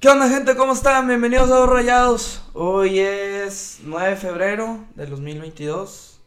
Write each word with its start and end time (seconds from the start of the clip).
¿Qué 0.00 0.08
onda 0.08 0.30
gente? 0.30 0.56
¿Cómo 0.56 0.72
están? 0.72 1.06
Bienvenidos 1.08 1.50
a 1.50 1.56
Dos 1.56 1.68
Rayados. 1.68 2.42
Hoy 2.54 3.00
es 3.00 3.80
9 3.84 4.08
de 4.08 4.16
febrero 4.16 4.78
del 4.94 5.10
2022 5.10 6.18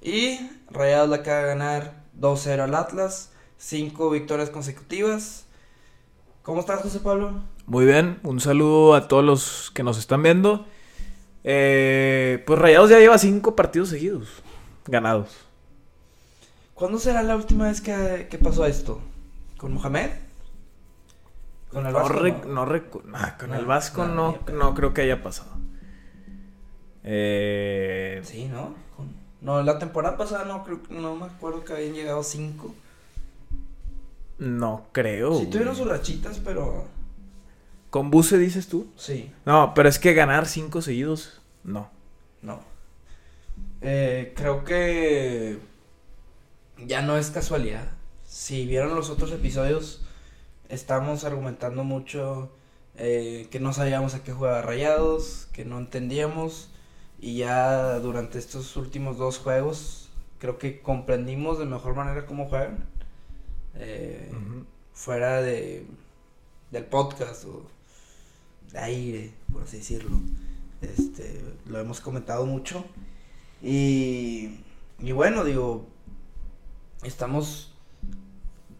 y 0.00 0.38
Rayados 0.70 1.08
le 1.08 1.16
acaba 1.16 1.38
de 1.38 1.46
ganar 1.48 2.04
2-0 2.20 2.60
al 2.60 2.74
Atlas, 2.76 3.32
5 3.58 4.10
victorias 4.10 4.50
consecutivas. 4.50 5.44
¿Cómo 6.42 6.60
estás 6.60 6.82
José 6.82 7.00
Pablo? 7.00 7.42
Muy 7.66 7.84
bien, 7.84 8.20
un 8.22 8.38
saludo 8.38 8.94
a 8.94 9.08
todos 9.08 9.24
los 9.24 9.72
que 9.72 9.82
nos 9.82 9.98
están 9.98 10.22
viendo. 10.22 10.64
Eh, 11.42 12.44
pues 12.46 12.60
Rayados 12.60 12.90
ya 12.90 13.00
lleva 13.00 13.18
5 13.18 13.56
partidos 13.56 13.88
seguidos 13.88 14.28
ganados. 14.86 15.36
¿Cuándo 16.74 17.00
será 17.00 17.24
la 17.24 17.34
última 17.34 17.66
vez 17.66 17.80
que, 17.80 18.28
que 18.30 18.38
pasó 18.38 18.66
esto? 18.66 19.00
¿Con 19.56 19.72
Mohamed? 19.74 20.10
Con 21.72 21.86
el 21.86 21.92
Vasco. 21.92 22.14
No, 22.46 22.66
no, 22.66 23.38
con 23.38 23.54
el 23.54 23.64
Vasco 23.64 24.06
no, 24.06 24.38
no, 24.52 24.74
creo 24.74 24.92
que 24.92 25.02
haya 25.02 25.22
pasado. 25.22 25.50
Eh... 27.04 28.20
Sí, 28.24 28.46
¿no? 28.46 28.74
No, 29.40 29.62
la 29.62 29.78
temporada 29.78 30.16
pasada 30.16 30.44
no 30.44 30.64
creo, 30.64 30.80
no 30.90 31.16
me 31.16 31.26
acuerdo 31.26 31.64
que 31.64 31.72
habían 31.72 31.94
llegado 31.94 32.22
cinco. 32.22 32.74
No 34.38 34.86
creo. 34.92 35.38
Sí 35.38 35.46
tuvieron 35.46 35.76
sus 35.76 35.86
rachitas, 35.86 36.40
pero. 36.40 36.86
¿Con 37.88 38.10
Buse 38.10 38.38
dices 38.38 38.68
tú? 38.68 38.90
Sí. 38.96 39.32
No, 39.44 39.72
pero 39.74 39.88
es 39.88 39.98
que 39.98 40.14
ganar 40.14 40.46
cinco 40.46 40.82
seguidos, 40.82 41.40
no. 41.64 41.90
No. 42.42 42.60
Eh, 43.80 44.32
creo 44.36 44.64
que 44.64 45.58
ya 46.86 47.02
no 47.02 47.16
es 47.16 47.30
casualidad. 47.30 47.88
Si 48.24 48.66
vieron 48.66 48.94
los 48.94 49.10
otros 49.10 49.32
episodios, 49.32 50.04
estamos 50.70 51.24
argumentando 51.24 51.84
mucho 51.84 52.50
eh, 52.96 53.48
que 53.50 53.60
no 53.60 53.72
sabíamos 53.72 54.14
a 54.14 54.22
qué 54.22 54.32
jugaba 54.32 54.62
Rayados, 54.62 55.48
que 55.52 55.64
no 55.64 55.78
entendíamos 55.78 56.70
y 57.20 57.38
ya 57.38 57.98
durante 57.98 58.38
estos 58.38 58.76
últimos 58.76 59.18
dos 59.18 59.38
juegos 59.38 60.08
creo 60.38 60.58
que 60.58 60.80
comprendimos 60.80 61.58
de 61.58 61.66
mejor 61.66 61.94
manera 61.94 62.26
cómo 62.26 62.48
juegan. 62.48 62.84
Eh, 63.74 64.30
fuera 64.94 65.40
de 65.40 65.86
del 66.70 66.84
podcast 66.84 67.44
o 67.46 67.66
de 68.72 68.78
aire, 68.78 69.32
por 69.52 69.62
así 69.62 69.78
decirlo. 69.78 70.16
Este, 70.80 71.40
lo 71.66 71.78
hemos 71.78 72.00
comentado 72.00 72.46
mucho. 72.46 72.84
Y, 73.62 74.60
y 74.98 75.12
bueno, 75.12 75.44
digo, 75.44 75.86
estamos 77.02 77.72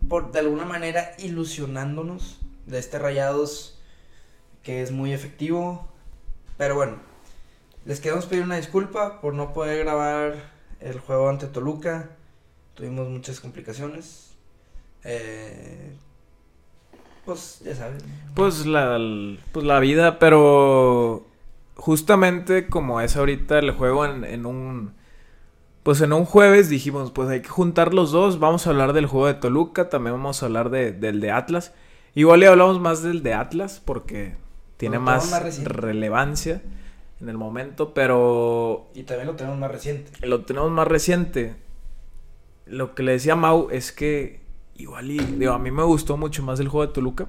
por 0.09 0.33
de 0.33 0.41
alguna 0.41 0.65
manera 0.65 1.13
ilusionándonos 1.19 2.39
de 2.67 2.79
este 2.79 2.99
Rayados 2.99 3.79
que 4.63 4.83
es 4.83 4.93
muy 4.93 5.13
efectivo. 5.13 5.89
Pero 6.57 6.75
bueno, 6.75 6.97
les 7.85 8.01
queremos 8.01 8.27
pedir 8.27 8.45
una 8.45 8.57
disculpa 8.57 9.21
por 9.21 9.35
no 9.35 9.53
poder 9.53 9.85
grabar 9.85 10.51
el 10.81 11.01
juego 11.01 11.29
ante 11.29 11.47
Toluca. 11.47 12.11
Tuvimos 12.75 13.09
muchas 13.09 13.41
complicaciones. 13.41 14.35
Eh, 15.05 15.95
pues 17.25 17.61
ya 17.65 17.75
saben. 17.75 17.99
Pues 18.35 18.67
la, 18.67 18.99
pues 19.53 19.65
la 19.65 19.81
vida, 19.81 20.19
pero 20.19 21.27
justamente 21.77 22.69
como 22.69 23.01
es 23.01 23.17
ahorita 23.17 23.59
el 23.59 23.71
juego 23.71 24.05
en 24.05 24.45
un 24.45 25.00
pues 25.83 26.01
en 26.01 26.13
un 26.13 26.25
jueves 26.25 26.69
dijimos, 26.69 27.11
pues 27.11 27.29
hay 27.29 27.43
que 27.43 27.49
juntar 27.49 27.95
los 27.95 28.13
dos, 28.13 28.39
vamos 28.39 28.67
a 28.67 28.71
hablar 28.71 28.93
del 28.93 29.07
juego 29.07 29.27
de 29.27 29.35
Toluca, 29.35 29.89
también 29.89 30.15
vamos 30.15 30.43
a 30.43 30.47
hablar 30.47 30.71
de, 30.71 30.93
del 30.93 31.21
de 31.21 31.31
Atlas. 31.31 31.73
Igual 32.15 32.41
ya 32.43 32.51
hablamos 32.51 32.81
más 32.81 33.03
del 33.03 33.23
de 33.23 33.35
Atlas 33.35 33.81
porque 33.85 34.35
tiene 34.77 34.99
más, 34.99 35.31
relevancia 35.65 36.63
en 37.21 37.29
el 37.29 37.37
momento, 37.37 37.95
pero... 37.95 38.89
Y 38.95 39.05
también 39.05 39.29
lo 39.29 39.37
tenemos 39.37 39.59
más 39.59 39.71
reciente. 39.71 40.27
Lo 40.27 40.45
tenemos 40.45 40.71
más 40.71 40.89
reciente. 40.89 41.55
Lo 42.67 42.95
que 42.95 43.03
le 43.03 43.13
decía 43.13 43.35
a 43.35 43.37
Mau 43.37 43.69
es 43.71 43.93
que 43.93 44.41
igual 44.77 45.11
y, 45.11 45.19
digo, 45.19 45.53
a 45.53 45.59
mí 45.59 45.71
me 45.71 45.83
gustó 45.83 46.17
mucho 46.17 46.43
más 46.43 46.61
el 46.61 46.69
juego 46.69 46.87
de 46.87 46.93
Toluca. 46.93 47.29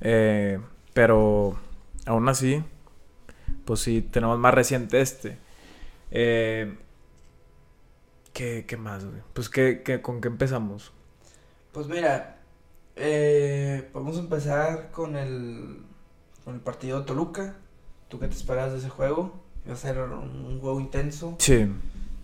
Eh, 0.00 0.58
pero 0.92 1.56
aún 2.06 2.28
así, 2.28 2.62
pues 3.64 3.80
sí, 3.80 4.02
tenemos 4.02 4.38
más 4.38 4.54
reciente 4.54 5.00
este. 5.00 5.38
Eh, 6.10 6.76
¿Qué, 8.32 8.64
qué 8.66 8.76
más, 8.76 9.04
güey? 9.04 9.22
Pues, 9.34 9.48
¿qué, 9.48 9.82
qué, 9.84 10.00
con 10.00 10.20
qué 10.20 10.28
empezamos? 10.28 10.92
Pues 11.72 11.86
mira, 11.86 12.38
eh, 12.96 13.90
vamos 13.92 14.16
a 14.16 14.20
empezar 14.20 14.90
con 14.90 15.16
el, 15.16 15.82
con 16.44 16.54
el 16.54 16.60
partido 16.60 17.00
de 17.00 17.06
Toluca. 17.06 17.56
¿Tú 18.08 18.18
qué 18.18 18.28
te 18.28 18.34
esperas 18.34 18.72
de 18.72 18.78
ese 18.78 18.88
juego? 18.88 19.40
Va 19.68 19.74
a 19.74 19.76
ser 19.76 19.98
un 19.98 20.58
juego 20.60 20.80
intenso. 20.80 21.36
Sí. 21.38 21.66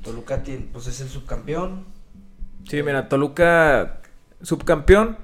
Toluca 0.03 0.43
tiene, 0.43 0.69
pues 0.73 0.87
es 0.87 1.01
el 1.01 1.09
subcampeón. 1.09 1.85
Sí, 2.69 2.83
mira, 2.83 3.09
Toluca, 3.09 4.01
subcampeón, 4.43 5.17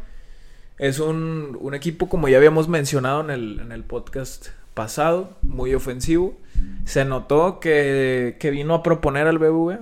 es 0.78 0.98
un, 0.98 1.56
un 1.60 1.74
equipo, 1.74 2.08
como 2.08 2.28
ya 2.28 2.36
habíamos 2.36 2.68
mencionado 2.68 3.20
en 3.20 3.30
el, 3.30 3.60
en 3.60 3.72
el 3.72 3.84
podcast 3.84 4.48
pasado, 4.74 5.36
muy 5.42 5.74
ofensivo. 5.74 6.36
Se 6.84 7.04
notó 7.04 7.60
que, 7.60 8.36
que 8.40 8.50
vino 8.50 8.74
a 8.74 8.82
proponer 8.82 9.26
al 9.26 9.38
BBVA 9.38 9.80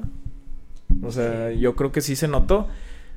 o 1.02 1.10
sea, 1.10 1.50
yo 1.50 1.74
creo 1.74 1.92
que 1.92 2.00
sí 2.00 2.16
se 2.16 2.28
notó. 2.28 2.68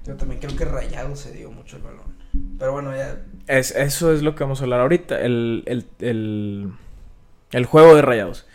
Yo 0.06 0.16
también 0.16 0.40
creo 0.40 0.56
que 0.56 0.66
Rayado 0.66 1.16
se 1.16 1.32
dio 1.32 1.52
mucho 1.52 1.78
el 1.78 1.84
balón. 1.84 2.16
Pero 2.60 2.72
bueno, 2.72 2.96
ya. 2.96 3.22
Es, 3.48 3.72
eso 3.72 4.14
es 4.14 4.22
lo 4.22 4.36
que 4.36 4.44
vamos 4.44 4.62
a 4.62 4.64
hablar 4.64 4.82
ahorita. 4.82 5.22
El, 5.22 5.64
el, 5.66 5.86
el, 6.00 6.72
el 7.52 7.66
juego 7.66 7.96
de 7.96 8.02
Rayados. 8.02 8.46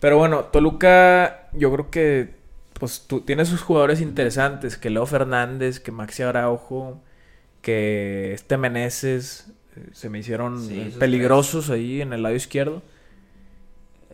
Pero 0.00 0.16
bueno, 0.16 0.44
Toluca, 0.44 1.48
yo 1.52 1.72
creo 1.72 1.90
que 1.90 2.40
pues 2.80 3.04
tú, 3.06 3.20
tiene 3.20 3.44
sus 3.44 3.60
jugadores 3.60 4.00
interesantes, 4.00 4.78
que 4.78 4.88
Leo 4.88 5.04
Fernández, 5.04 5.80
que 5.80 5.92
Maxi 5.92 6.22
Araujo, 6.22 7.02
que 7.60 8.32
este 8.32 8.56
Meneses, 8.56 9.52
eh, 9.76 9.90
se 9.92 10.08
me 10.08 10.18
hicieron 10.18 10.66
peligrosos 10.98 11.68
ahí 11.68 12.00
en 12.00 12.14
el 12.14 12.22
lado 12.22 12.34
izquierdo. 12.34 12.82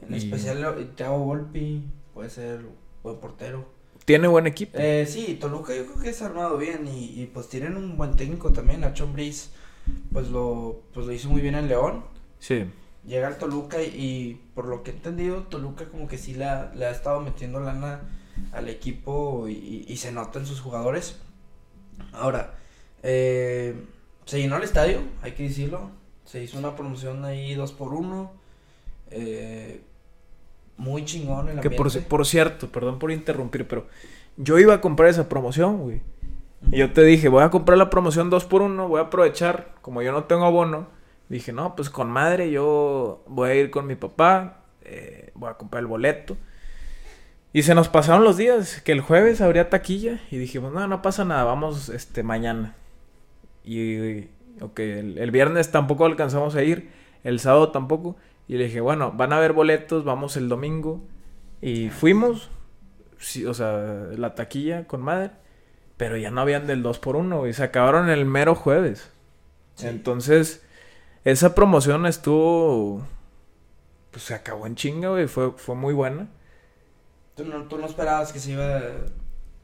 En 0.08 0.14
especial 0.14 0.90
Thiago 0.96 1.18
Volpi, 1.18 1.84
puede 2.12 2.28
ser 2.28 2.60
buen 3.04 3.18
portero. 3.18 3.75
Tiene 4.06 4.28
buen 4.28 4.46
equipo. 4.46 4.78
Eh, 4.78 5.04
sí, 5.04 5.36
Toluca 5.38 5.74
yo 5.74 5.84
creo 5.84 5.98
que 5.98 6.10
es 6.10 6.22
armado 6.22 6.56
bien 6.56 6.86
y, 6.86 7.28
pues 7.34 7.48
tienen 7.48 7.76
un 7.76 7.96
buen 7.96 8.14
técnico 8.14 8.52
también. 8.52 8.80
Nacho 8.80 9.08
Briz 9.08 9.50
pues 10.12 10.28
lo, 10.28 10.80
pues 10.94 11.06
lo 11.06 11.12
hizo 11.12 11.28
muy 11.28 11.40
bien 11.40 11.56
en 11.56 11.68
León. 11.68 12.04
Sí. 12.38 12.66
Llega 13.04 13.26
al 13.26 13.36
Toluca 13.36 13.82
y, 13.82 14.40
por 14.54 14.66
lo 14.66 14.84
que 14.84 14.92
he 14.92 14.94
entendido, 14.94 15.42
Toluca 15.42 15.86
como 15.86 16.06
que 16.06 16.18
sí 16.18 16.34
le 16.34 16.44
ha, 16.44 16.72
le 16.74 16.86
ha 16.86 16.92
estado 16.92 17.20
metiendo 17.20 17.58
lana 17.58 18.02
al 18.52 18.68
equipo 18.68 19.48
y, 19.48 19.96
se 19.96 20.12
nota 20.12 20.38
en 20.38 20.46
sus 20.46 20.60
jugadores. 20.60 21.16
Ahora, 22.12 22.54
eh, 23.02 23.74
se 24.24 24.40
llenó 24.40 24.56
el 24.56 24.62
estadio, 24.62 25.00
hay 25.20 25.32
que 25.32 25.42
decirlo. 25.42 25.90
Se 26.24 26.40
hizo 26.44 26.58
una 26.58 26.76
promoción 26.76 27.24
ahí 27.24 27.54
dos 27.54 27.72
por 27.72 27.92
uno. 27.92 28.32
Eh, 29.10 29.80
muy 30.76 31.04
chingón 31.04 31.48
el 31.48 31.60
Que 31.60 31.70
por, 31.70 31.90
por, 32.04 32.26
cierto, 32.26 32.68
perdón 32.68 32.98
por 32.98 33.10
interrumpir, 33.10 33.66
pero 33.66 33.86
yo 34.36 34.58
iba 34.58 34.74
a 34.74 34.80
comprar 34.80 35.08
esa 35.08 35.28
promoción, 35.28 35.78
güey. 35.78 36.00
Y 36.70 36.78
yo 36.78 36.92
te 36.92 37.02
dije, 37.04 37.28
voy 37.28 37.44
a 37.44 37.50
comprar 37.50 37.78
la 37.78 37.90
promoción 37.90 38.30
2 38.30 38.44
por 38.46 38.62
1 38.62 38.88
voy 38.88 39.00
a 39.00 39.04
aprovechar, 39.04 39.74
como 39.82 40.02
yo 40.02 40.12
no 40.12 40.24
tengo 40.24 40.44
abono. 40.44 40.88
Dije, 41.28 41.52
no, 41.52 41.74
pues 41.76 41.90
con 41.90 42.10
madre, 42.10 42.50
yo 42.50 43.22
voy 43.26 43.50
a 43.50 43.54
ir 43.54 43.70
con 43.70 43.86
mi 43.86 43.96
papá, 43.96 44.60
eh, 44.82 45.30
voy 45.34 45.50
a 45.50 45.54
comprar 45.54 45.80
el 45.80 45.86
boleto. 45.86 46.36
Y 47.52 47.62
se 47.62 47.74
nos 47.74 47.88
pasaron 47.88 48.24
los 48.24 48.36
días, 48.36 48.80
que 48.82 48.92
el 48.92 49.00
jueves 49.00 49.40
habría 49.40 49.70
taquilla. 49.70 50.20
Y 50.30 50.36
dijimos, 50.36 50.72
no, 50.72 50.86
no 50.86 51.02
pasa 51.02 51.24
nada, 51.24 51.44
vamos 51.44 51.88
este 51.88 52.22
mañana. 52.22 52.74
Y, 53.64 54.28
ok, 54.60 54.78
el, 54.78 55.18
el 55.18 55.30
viernes 55.30 55.70
tampoco 55.70 56.04
alcanzamos 56.04 56.54
a 56.54 56.62
ir, 56.62 56.90
el 57.24 57.40
sábado 57.40 57.70
tampoco. 57.70 58.16
Y 58.48 58.56
le 58.56 58.64
dije, 58.64 58.80
bueno, 58.80 59.12
van 59.12 59.32
a 59.32 59.38
haber 59.38 59.52
boletos, 59.52 60.04
vamos 60.04 60.36
el 60.36 60.48
domingo. 60.48 61.02
Y 61.60 61.90
fuimos, 61.90 62.50
sí, 63.18 63.44
o 63.44 63.54
sea, 63.54 64.08
la 64.16 64.34
taquilla 64.34 64.86
con 64.86 65.02
madre. 65.02 65.32
Pero 65.96 66.16
ya 66.16 66.30
no 66.30 66.42
habían 66.42 66.66
del 66.66 66.82
2 66.82 66.98
por 66.98 67.16
1 67.16 67.46
y 67.46 67.52
se 67.54 67.64
acabaron 67.64 68.10
el 68.10 68.24
mero 68.26 68.54
jueves. 68.54 69.10
Entonces, 69.80 70.64
esa 71.24 71.54
promoción 71.54 72.06
estuvo. 72.06 73.06
Pues 74.10 74.24
se 74.24 74.34
acabó 74.34 74.66
en 74.66 74.76
chinga, 74.76 75.08
güey. 75.08 75.26
Fue, 75.26 75.52
fue 75.52 75.74
muy 75.74 75.94
buena. 75.94 76.28
¿Tú 77.34 77.44
no, 77.44 77.64
tú 77.64 77.78
no 77.78 77.86
esperabas 77.86 78.32
que 78.32 78.38
se 78.38 78.52
iba 78.52 78.76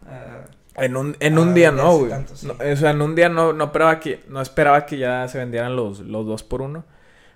a. 0.07 0.45
en 0.77 0.97
un, 0.97 1.17
en 1.21 1.39
un 1.39 1.55
día 1.55 1.71
no, 1.71 1.99
güey. 1.99 2.13
o 2.13 2.77
sea, 2.77 2.91
en 2.91 3.03
un 3.03 3.15
día 3.15 3.29
no, 3.29 3.53
no, 3.53 3.65
esperaba 3.65 4.01
que, 4.01 4.25
no 4.29 4.41
esperaba 4.41 4.87
que 4.87 4.99
ya 4.99 5.29
se 5.29 5.39
vendieran 5.39 5.77
los, 5.77 6.01
los 6.01 6.27
2 6.27 6.43
por 6.45 6.63
1 6.63 6.85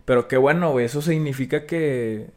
pero 0.06 0.26
qué 0.29 0.38
bueno, 0.38 0.73
güey. 0.73 0.87
Eso 0.87 1.03
significa 1.03 1.67
que. 1.67 2.31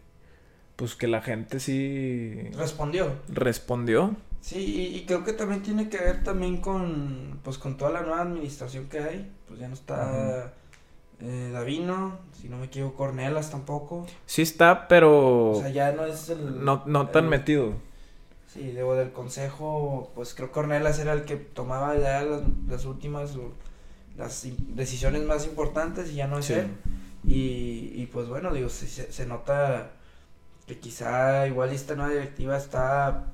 Pues 0.76 0.96
que 0.96 1.08
la 1.08 1.22
gente 1.22 1.60
sí. 1.62 2.50
Respondió. 2.58 3.14
Respondió. 3.30 4.16
Sí, 4.42 4.94
y, 4.96 5.06
creo 5.06 5.24
que 5.26 5.34
también 5.34 5.62
tiene 5.62 5.90
que 5.90 5.98
ver 5.98 6.24
también 6.24 6.58
con. 6.58 7.40
Pues 7.44 7.58
con 7.58 7.78
toda 7.78 7.92
la 7.92 8.02
nueva 8.02 8.22
administración 8.22 8.88
que 8.90 9.00
hay. 9.00 9.32
Pues 9.48 9.60
ya 9.60 9.68
no 9.68 9.74
está. 9.74 10.54
eh, 11.22 11.50
Davino, 11.52 12.18
si 12.40 12.48
no 12.48 12.58
me 12.58 12.66
equivoco, 12.68 12.96
Cornelas 12.96 13.52
tampoco. 13.52 14.06
Sí 14.26 14.42
está, 14.42 14.88
pero... 14.88 15.52
O 15.52 15.60
sea, 15.62 15.70
ya 15.70 15.92
no 15.92 16.06
es 16.06 16.30
el... 16.30 16.64
No, 16.64 16.84
no 16.86 17.10
tan 17.10 17.26
el- 17.26 17.30
metido. 17.30 17.74
Sí, 18.48 18.72
debo 18.72 18.96
del 18.96 19.12
consejo, 19.12 20.12
pues 20.16 20.34
creo 20.34 20.48
que 20.48 20.54
Cornelas 20.54 20.98
era 21.00 21.12
el 21.14 21.26
que 21.26 21.36
tomaba 21.36 21.98
ya 21.98 22.22
las, 22.24 22.42
las 22.70 22.86
últimas, 22.86 23.32
las 24.18 24.48
decisiones 24.70 25.24
más 25.24 25.46
importantes 25.46 26.10
y 26.12 26.16
ya 26.16 26.28
no 26.28 26.40
es 26.40 26.46
Sí. 26.46 26.54
él. 26.54 26.68
Y, 27.24 27.92
y 27.96 28.10
pues 28.12 28.28
bueno, 28.30 28.54
digo, 28.54 28.70
se, 28.70 28.88
se, 28.88 29.26
nota 29.26 29.92
que 30.68 30.80
quizá 30.80 31.48
igual 31.48 31.72
esta 31.72 31.96
nueva 31.96 32.14
directiva 32.14 32.58
está, 32.58 33.28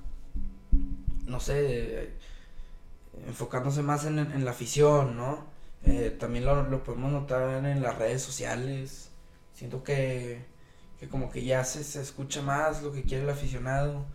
no 1.27 1.39
sé, 1.39 2.13
enfocándose 3.27 3.83
más 3.83 4.05
en, 4.05 4.45
la 4.45 4.51
afición, 4.51 5.17
¿no? 5.17 5.45
Eh, 5.85 6.15
también 6.19 6.45
lo, 6.45 6.83
podemos 6.83 7.11
notar 7.11 7.65
en 7.65 7.81
las 7.81 7.97
redes 7.97 8.21
sociales. 8.23 9.11
Siento 9.53 9.83
que, 9.83 10.43
que 10.99 11.07
como 11.07 11.31
que 11.31 11.43
ya 11.43 11.63
se 11.63 12.01
escucha 12.01 12.41
más 12.41 12.81
lo 12.83 12.91
que 12.91 13.03
quiere 13.03 13.23
el 13.23 13.29
aficionado. 13.29 14.05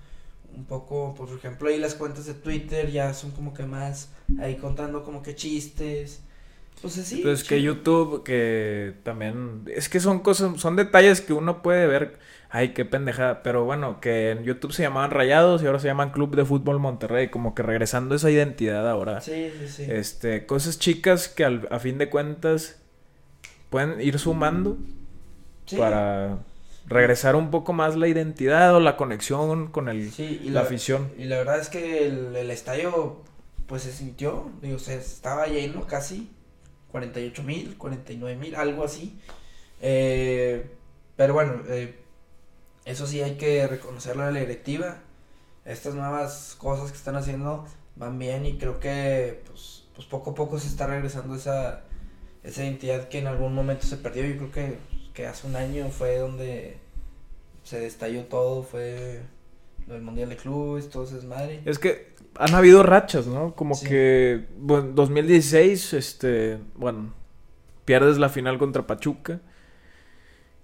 Un 0.55 0.65
poco, 0.65 1.15
por 1.15 1.29
ejemplo, 1.31 1.69
ahí 1.69 1.79
las 1.79 1.95
cuentas 1.95 2.27
de 2.27 2.35
Twitter 2.35 2.91
ya 2.91 3.15
son 3.15 3.31
como 3.31 3.55
que 3.55 3.65
más 3.65 4.11
ahí 4.41 4.57
contando 4.57 5.05
como 5.05 5.23
que 5.23 5.35
chistes. 5.37 6.23
Pues 6.83 6.99
así. 6.99 7.21
Pues 7.23 7.45
que. 7.45 7.61
YouTube, 7.63 8.23
que 8.25 8.95
también... 9.03 9.65
Es 9.75 9.89
que 9.89 10.01
son 10.01 10.21
cosas, 10.21 10.61
son 10.61 10.77
detalles 10.77 11.21
que 11.21 11.33
uno 11.33 11.63
puede 11.63 11.87
ver. 11.87 12.19
Ay, 12.49 12.71
qué 12.75 12.85
pendejada. 12.85 13.43
Pero 13.43 13.65
bueno, 13.65 14.01
que 14.01 14.31
en 14.31 14.43
YouTube 14.45 14.73
se 14.73 14.83
llamaban 14.83 15.11
Rayados 15.11 15.63
y 15.63 15.67
ahora 15.67 15.79
se 15.79 15.87
llaman 15.89 16.11
Club 16.11 16.35
de 16.37 16.45
Fútbol 16.45 16.79
Monterrey. 16.81 17.29
Como 17.29 17.55
que 17.55 17.63
regresando 17.63 18.15
esa 18.15 18.31
identidad 18.31 18.89
ahora. 18.89 19.21
Sí, 19.21 19.51
sí, 19.61 19.69
sí. 19.69 19.87
Este, 19.89 20.47
cosas 20.47 20.79
chicas 20.79 21.29
que 21.29 21.45
al- 21.45 21.69
a 21.71 21.79
fin 21.79 21.99
de 21.99 22.09
cuentas 22.09 22.81
pueden 23.69 24.01
ir 24.01 24.19
sumando 24.19 24.79
Sí. 25.67 25.77
para 25.77 26.39
regresar 26.89 27.37
un 27.37 27.53
poco 27.53 27.73
más 27.73 27.95
la 27.95 28.09
identidad 28.09 28.75
o 28.75 28.81
la 28.81 28.97
conexión 28.97 29.69
con 29.69 29.89
el, 29.89 30.11
Sí, 30.11 30.41
y 30.43 30.49
la 30.49 30.55
la, 30.63 30.67
afición. 30.67 31.09
y 31.17 31.25
la 31.27 31.37
verdad 31.37 31.61
es 31.61 31.69
que 31.69 32.09
el, 32.09 32.35
el 32.35 32.51
estadio, 32.51 33.23
pues 33.67 33.83
se 33.83 33.93
sintió, 33.93 34.51
digo, 34.61 34.81
se 34.81 34.97
estaba 34.97 35.47
lleno 35.47 35.87
casi, 35.87 36.29
48 36.91 37.43
mil, 37.43 37.77
49 37.77 38.37
mil, 38.37 38.55
algo 38.55 38.85
así. 38.85 39.19
Eh, 39.81 40.71
pero 41.17 41.35
bueno, 41.35 41.63
eh, 41.69 41.99
eso 42.85 43.07
sí 43.07 43.23
hay 43.23 43.37
que 43.37 43.67
reconocerlo 43.67 44.25
a 44.25 44.31
la 44.31 44.41
directiva. 44.41 44.99
Estas 45.65 45.95
nuevas 45.95 46.57
cosas 46.59 46.91
que 46.91 46.97
están 46.97 47.17
haciendo 47.17 47.67
van 47.97 48.19
bien 48.19 48.47
y 48.47 48.59
creo 48.59 48.81
que 48.81 49.43
pues, 49.47 49.85
pues 49.95 50.07
poco 50.07 50.31
a 50.31 50.35
poco 50.35 50.59
se 50.59 50.69
está 50.69 50.87
regresando 50.87 51.35
esa, 51.35 51.85
esa 52.43 52.65
identidad 52.65 53.09
que 53.09 53.19
en 53.19 53.27
algún 53.27 53.55
momento 53.55 53.87
se 53.87 53.97
perdió. 53.97 54.25
Yo 54.25 54.37
creo 54.37 54.53
que, 54.53 54.79
que 55.15 55.27
hace 55.27 55.47
un 55.47 55.57
año 55.57 55.91
fue 55.91 56.19
donde 56.19 56.79
se 57.65 57.81
destalló 57.81 58.25
todo, 58.25 58.63
fue 58.63 59.23
del 59.95 60.03
Mundial 60.03 60.29
de 60.29 60.37
Clubes, 60.37 60.89
todo 60.91 61.05
ese 61.05 61.17
desmadre. 61.17 61.61
Es 61.65 61.79
que 61.79 62.15
han 62.37 62.55
habido 62.55 62.83
rachas, 62.83 63.27
¿no? 63.27 63.55
Como 63.55 63.75
Sí. 63.75 63.87
que, 63.89 64.47
bueno, 64.59 64.89
2016, 64.95 65.93
este, 65.95 66.59
bueno, 66.77 67.13
pierdes 67.85 68.19
la 68.19 68.29
final 68.29 68.59
contra 68.59 68.87
Pachuca 68.87 69.41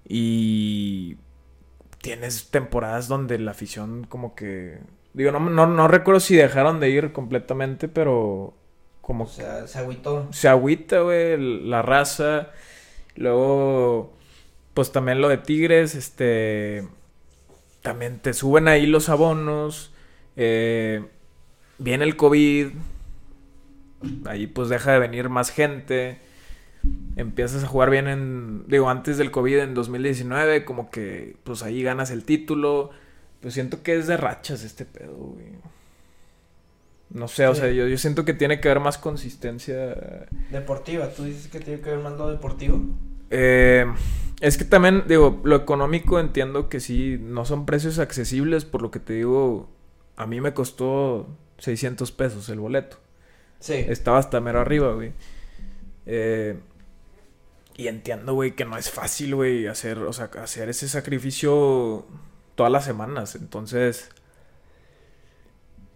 y 0.08 1.16
tienes 2.00 2.50
temporadas 2.50 3.08
donde 3.08 3.38
la 3.38 3.50
afición 3.52 4.04
como 4.08 4.34
que, 4.34 4.78
digo, 5.14 5.32
no, 5.32 5.40
no, 5.40 5.66
no 5.66 5.88
recuerdo 5.88 6.20
si 6.20 6.36
dejaron 6.36 6.78
de 6.80 6.90
ir 6.90 7.12
completamente, 7.12 7.88
pero 7.88 8.54
como 9.00 9.24
O 9.24 9.28
sea, 9.28 9.66
se 9.66 9.78
agüitó. 9.78 10.28
se 10.32 10.48
agüita, 10.48 11.00
güey, 11.00 11.32
el- 11.32 11.70
la 11.70 11.82
raza. 11.82 12.50
Luego, 13.16 14.12
pues 14.74 14.92
también 14.92 15.20
lo 15.20 15.28
de 15.28 15.38
Tigres, 15.38 15.94
este, 15.94 16.86
también 17.86 18.18
te 18.18 18.34
suben 18.34 18.66
ahí 18.66 18.84
los 18.84 19.08
abonos. 19.08 19.92
eh, 20.34 21.04
viene 21.78 22.04
el 22.04 22.16
COVID. 22.16 22.70
Ahí 24.24 24.48
pues 24.48 24.68
deja 24.68 24.90
de 24.90 24.98
venir 24.98 25.28
más 25.28 25.50
gente. 25.50 26.18
Empiezas 27.14 27.62
a 27.62 27.68
jugar 27.68 27.90
bien 27.90 28.08
en, 28.08 28.64
digo, 28.66 28.90
antes 28.90 29.18
del 29.18 29.30
COVID 29.30 29.58
en 29.58 29.74
2019, 29.74 30.64
como 30.64 30.90
que 30.90 31.36
pues 31.44 31.62
ahí 31.62 31.84
ganas 31.84 32.10
el 32.10 32.24
título. 32.24 32.90
Pues 33.40 33.54
siento 33.54 33.84
que 33.84 33.94
es 33.94 34.08
de 34.08 34.16
rachas 34.16 34.64
este 34.64 34.84
pedo, 34.84 35.14
güey. 35.14 35.46
No 37.10 37.28
sé, 37.28 37.46
o 37.46 37.54
sea, 37.54 37.70
yo, 37.70 37.86
yo 37.86 37.98
siento 37.98 38.24
que 38.24 38.34
tiene 38.34 38.58
que 38.60 38.68
haber 38.68 38.82
más 38.82 38.98
consistencia. 38.98 40.26
Deportiva, 40.50 41.08
tú 41.10 41.22
dices 41.22 41.46
que 41.46 41.60
tiene 41.60 41.80
que 41.80 41.90
ver 41.90 42.00
más 42.00 42.14
lo 42.14 42.28
deportivo. 42.28 42.82
Eh, 43.30 43.86
es 44.40 44.58
que 44.58 44.64
también, 44.64 45.04
digo, 45.08 45.40
lo 45.44 45.56
económico 45.56 46.20
entiendo 46.20 46.68
que 46.68 46.80
sí, 46.80 47.18
no 47.20 47.44
son 47.44 47.66
precios 47.66 47.98
accesibles, 47.98 48.64
por 48.64 48.82
lo 48.82 48.90
que 48.90 49.00
te 49.00 49.14
digo, 49.14 49.68
a 50.16 50.26
mí 50.26 50.40
me 50.40 50.54
costó 50.54 51.28
600 51.58 52.12
pesos 52.12 52.48
el 52.48 52.60
boleto. 52.60 52.98
Sí. 53.60 53.74
Estaba 53.74 54.18
hasta 54.18 54.40
mero 54.40 54.60
arriba, 54.60 54.92
güey. 54.92 55.12
Eh, 56.04 56.58
y 57.76 57.88
entiendo, 57.88 58.34
güey, 58.34 58.52
que 58.54 58.64
no 58.64 58.76
es 58.76 58.90
fácil, 58.90 59.34
güey, 59.34 59.66
hacer, 59.66 59.98
o 59.98 60.12
sea, 60.12 60.30
hacer 60.42 60.68
ese 60.68 60.88
sacrificio 60.88 62.06
todas 62.54 62.72
las 62.72 62.84
semanas. 62.84 63.34
Entonces, 63.34 64.10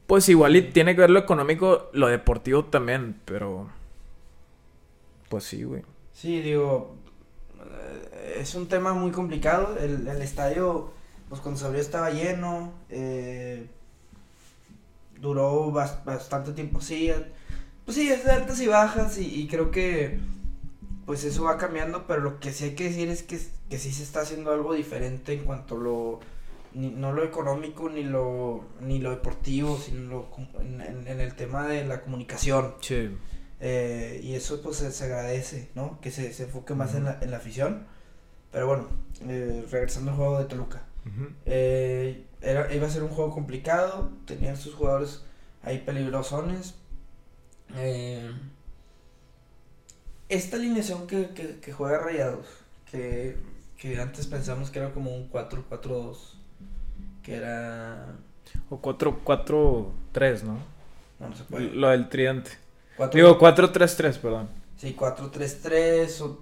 pues 0.06 0.28
igual 0.28 0.56
y 0.56 0.62
tiene 0.62 0.94
que 0.94 1.02
ver 1.02 1.10
lo 1.10 1.20
económico, 1.20 1.90
lo 1.92 2.08
deportivo 2.08 2.64
también, 2.64 3.20
pero... 3.24 3.70
Pues 5.28 5.44
sí, 5.44 5.62
güey. 5.62 5.82
Sí, 6.12 6.40
digo, 6.40 6.96
es 8.36 8.54
un 8.54 8.66
tema 8.68 8.92
muy 8.94 9.10
complicado. 9.10 9.76
El, 9.78 10.06
el 10.08 10.22
estadio, 10.22 10.92
pues 11.28 11.40
cuando 11.40 11.58
se 11.60 11.66
abrió 11.66 11.80
estaba 11.80 12.10
lleno. 12.10 12.72
eh, 12.88 13.66
duró 15.20 15.70
bas- 15.70 16.02
bastante 16.04 16.52
tiempo 16.52 16.78
así. 16.78 17.10
Pues 17.84 17.96
sí, 17.96 18.08
es 18.10 18.24
de 18.24 18.30
altas 18.32 18.60
y 18.60 18.66
bajas 18.68 19.18
y, 19.18 19.46
creo 19.48 19.70
que 19.70 20.18
pues 21.06 21.24
eso 21.24 21.44
va 21.44 21.58
cambiando, 21.58 22.06
pero 22.06 22.20
lo 22.20 22.38
que 22.38 22.52
sí 22.52 22.64
hay 22.64 22.74
que 22.74 22.84
decir 22.84 23.08
es 23.08 23.22
que, 23.24 23.40
que 23.68 23.78
sí 23.78 23.90
se 23.92 24.02
está 24.04 24.20
haciendo 24.20 24.52
algo 24.52 24.74
diferente 24.74 25.32
en 25.32 25.44
cuanto 25.44 25.74
a 25.74 25.78
lo, 25.78 26.20
ni- 26.72 26.90
no 26.90 27.12
lo 27.12 27.24
económico 27.24 27.88
ni 27.90 28.04
lo, 28.04 28.64
ni 28.80 29.00
lo 29.00 29.10
deportivo, 29.10 29.76
sino 29.76 30.08
lo 30.08 30.28
en- 30.60 31.06
en 31.08 31.20
el 31.20 31.34
tema 31.34 31.66
de 31.66 31.84
la 31.84 32.00
comunicación. 32.02 32.74
Sí. 32.80 33.10
Eh, 33.60 34.20
y 34.22 34.34
eso 34.34 34.62
pues 34.62 34.76
se, 34.76 35.04
agradece, 35.04 35.68
¿no? 35.74 36.00
Que 36.00 36.10
se, 36.10 36.32
se 36.32 36.44
enfoque 36.44 36.74
más 36.74 36.94
en, 36.94 37.04
la, 37.04 37.18
en 37.20 37.30
la 37.30 37.36
afición. 37.36 37.86
Pero 38.50 38.66
bueno, 38.66 38.88
eh, 39.28 39.64
regresando 39.70 40.10
al 40.10 40.16
juego 40.16 40.38
de 40.38 40.44
Toluca. 40.46 40.82
Eh, 41.46 42.24
era, 42.40 42.72
iba 42.74 42.86
a 42.86 42.90
ser 42.90 43.02
un 43.02 43.10
juego 43.10 43.32
complicado, 43.32 44.10
tenían 44.26 44.56
sus 44.56 44.74
jugadores 44.74 45.22
ahí 45.62 45.78
peligrosones. 45.78 46.74
esta 50.28 50.56
alineación 50.56 51.06
que, 51.06 51.28
que, 51.60 51.72
juega 51.72 51.98
Rayados, 51.98 52.46
que, 52.90 53.36
que 53.78 54.00
antes 54.00 54.26
pensamos 54.26 54.70
que 54.70 54.78
era 54.78 54.92
como 54.92 55.14
un 55.14 55.30
4-4-2, 55.30 56.16
que 57.22 57.36
era... 57.36 58.14
O 58.68 58.80
4-4-3, 58.80 60.42
¿no? 60.42 60.58
No, 61.18 61.28
no 61.28 61.36
se 61.36 61.44
puede. 61.44 61.70
Lo 61.70 61.88
del 61.88 62.08
triante. 62.08 62.52
Digo, 63.08 63.38
4-3-3, 63.38 64.18
perdón. 64.18 64.48
Sí, 64.76 64.96
4-3-3. 64.98 66.36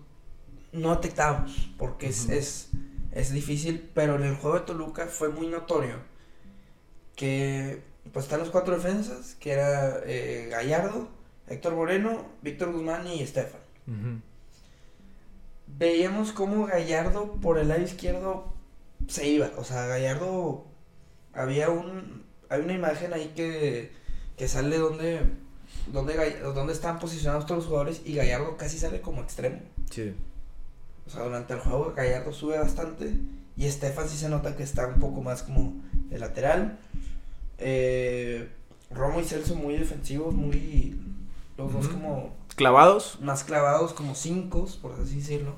No 0.73 0.95
detectábamos, 0.95 1.71
porque 1.79 2.09
es, 2.09 2.29
es, 2.29 2.71
es, 3.13 3.33
difícil, 3.33 3.91
pero 3.95 4.17
en 4.17 4.25
el 4.25 4.37
juego 4.37 4.59
de 4.59 4.67
Toluca 4.67 5.07
fue 5.07 5.31
muy 5.31 5.47
notorio 5.47 5.97
que 7.17 7.83
pues 8.13 8.27
están 8.27 8.41
los 8.41 8.51
cuatro 8.51 8.77
defensas, 8.77 9.35
que 9.41 9.53
era 9.53 10.01
eh, 10.05 10.49
Gallardo, 10.51 11.09
Héctor 11.49 11.75
Moreno, 11.75 12.27
Víctor 12.43 12.73
Guzmán 12.73 13.07
y 13.07 13.23
Estefan. 13.23 13.61
Veíamos 15.67 16.33
cómo 16.33 16.67
Gallardo 16.67 17.33
por 17.41 17.59
el 17.59 17.69
lado 17.69 17.83
izquierdo 17.83 18.53
se 19.09 19.27
iba. 19.27 19.51
O 19.57 19.65
sea, 19.65 19.87
Gallardo 19.87 20.67
había 21.33 21.71
un. 21.71 22.25
Hay 22.51 22.61
una 22.61 22.75
imagen 22.75 23.13
ahí 23.13 23.33
que, 23.35 23.93
que 24.37 24.49
sale 24.49 24.79
donde 24.79 25.23
donde, 25.93 26.17
Gall- 26.17 26.53
donde 26.55 26.73
están 26.73 26.99
posicionados 26.99 27.47
todos 27.47 27.59
los 27.59 27.67
jugadores 27.67 28.03
y 28.05 28.15
Gallardo 28.15 28.57
casi 28.57 28.79
sale 28.79 29.01
como 29.01 29.23
extremo. 29.23 29.61
Sí. 29.91 30.15
O 31.07 31.11
sea, 31.11 31.25
durante 31.25 31.55
el 31.55 31.61
juego 31.61 31.95
Gallardo 31.97 32.33
sube 32.33 32.59
bastante 32.59 33.15
y 33.57 33.67
Estefan 33.67 34.09
sí 34.09 34.17
se 34.17 34.29
nota 34.29 34.57
que 34.57 34.63
está 34.63 34.87
un 34.87 35.01
poco 35.01 35.23
más 35.23 35.43
como 35.43 35.75
de 36.11 36.19
lateral. 36.19 36.79
Eh, 37.59 38.49
Romo 38.91 39.21
y 39.21 39.25
Celso 39.25 39.55
muy 39.55 39.77
defensivos, 39.77 40.35
muy 40.35 40.99
los 41.57 41.73
dos 41.73 41.89
como 41.89 42.35
¿Clavados? 42.57 43.19
más 43.21 43.45
clavados, 43.45 43.93
como 43.93 44.15
cinco, 44.15 44.69
por 44.81 44.93
así 45.01 45.17
decirlo. 45.17 45.55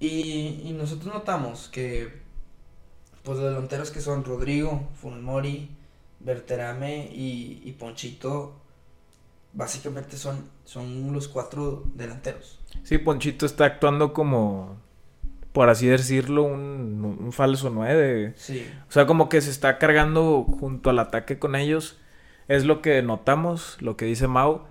Y, 0.00 0.62
y 0.64 0.72
nosotros 0.78 1.12
notamos 1.12 1.68
que 1.68 2.12
pues 3.22 3.38
los 3.38 3.48
delanteros 3.50 3.90
que 3.90 4.00
son 4.00 4.24
Rodrigo, 4.24 4.88
Funemori, 5.00 5.68
Berterame 6.20 7.10
y, 7.12 7.60
y 7.64 7.72
Ponchito 7.72 8.54
básicamente 9.58 10.16
son, 10.16 10.48
son 10.64 11.12
los 11.12 11.28
cuatro 11.28 11.82
delanteros. 11.94 12.60
Sí, 12.84 12.96
Ponchito 12.96 13.44
está 13.44 13.64
actuando 13.66 14.12
como, 14.12 14.80
por 15.52 15.68
así 15.68 15.88
decirlo, 15.88 16.44
un, 16.44 17.18
un 17.20 17.32
falso 17.32 17.68
nueve. 17.68 18.34
Sí. 18.36 18.66
O 18.88 18.92
sea, 18.92 19.06
como 19.06 19.28
que 19.28 19.40
se 19.40 19.50
está 19.50 19.78
cargando 19.78 20.44
junto 20.44 20.90
al 20.90 21.00
ataque 21.00 21.38
con 21.38 21.56
ellos. 21.56 21.98
Es 22.46 22.64
lo 22.64 22.80
que 22.80 23.02
notamos, 23.02 23.76
lo 23.80 23.96
que 23.96 24.06
dice 24.06 24.28
Mau. 24.28 24.62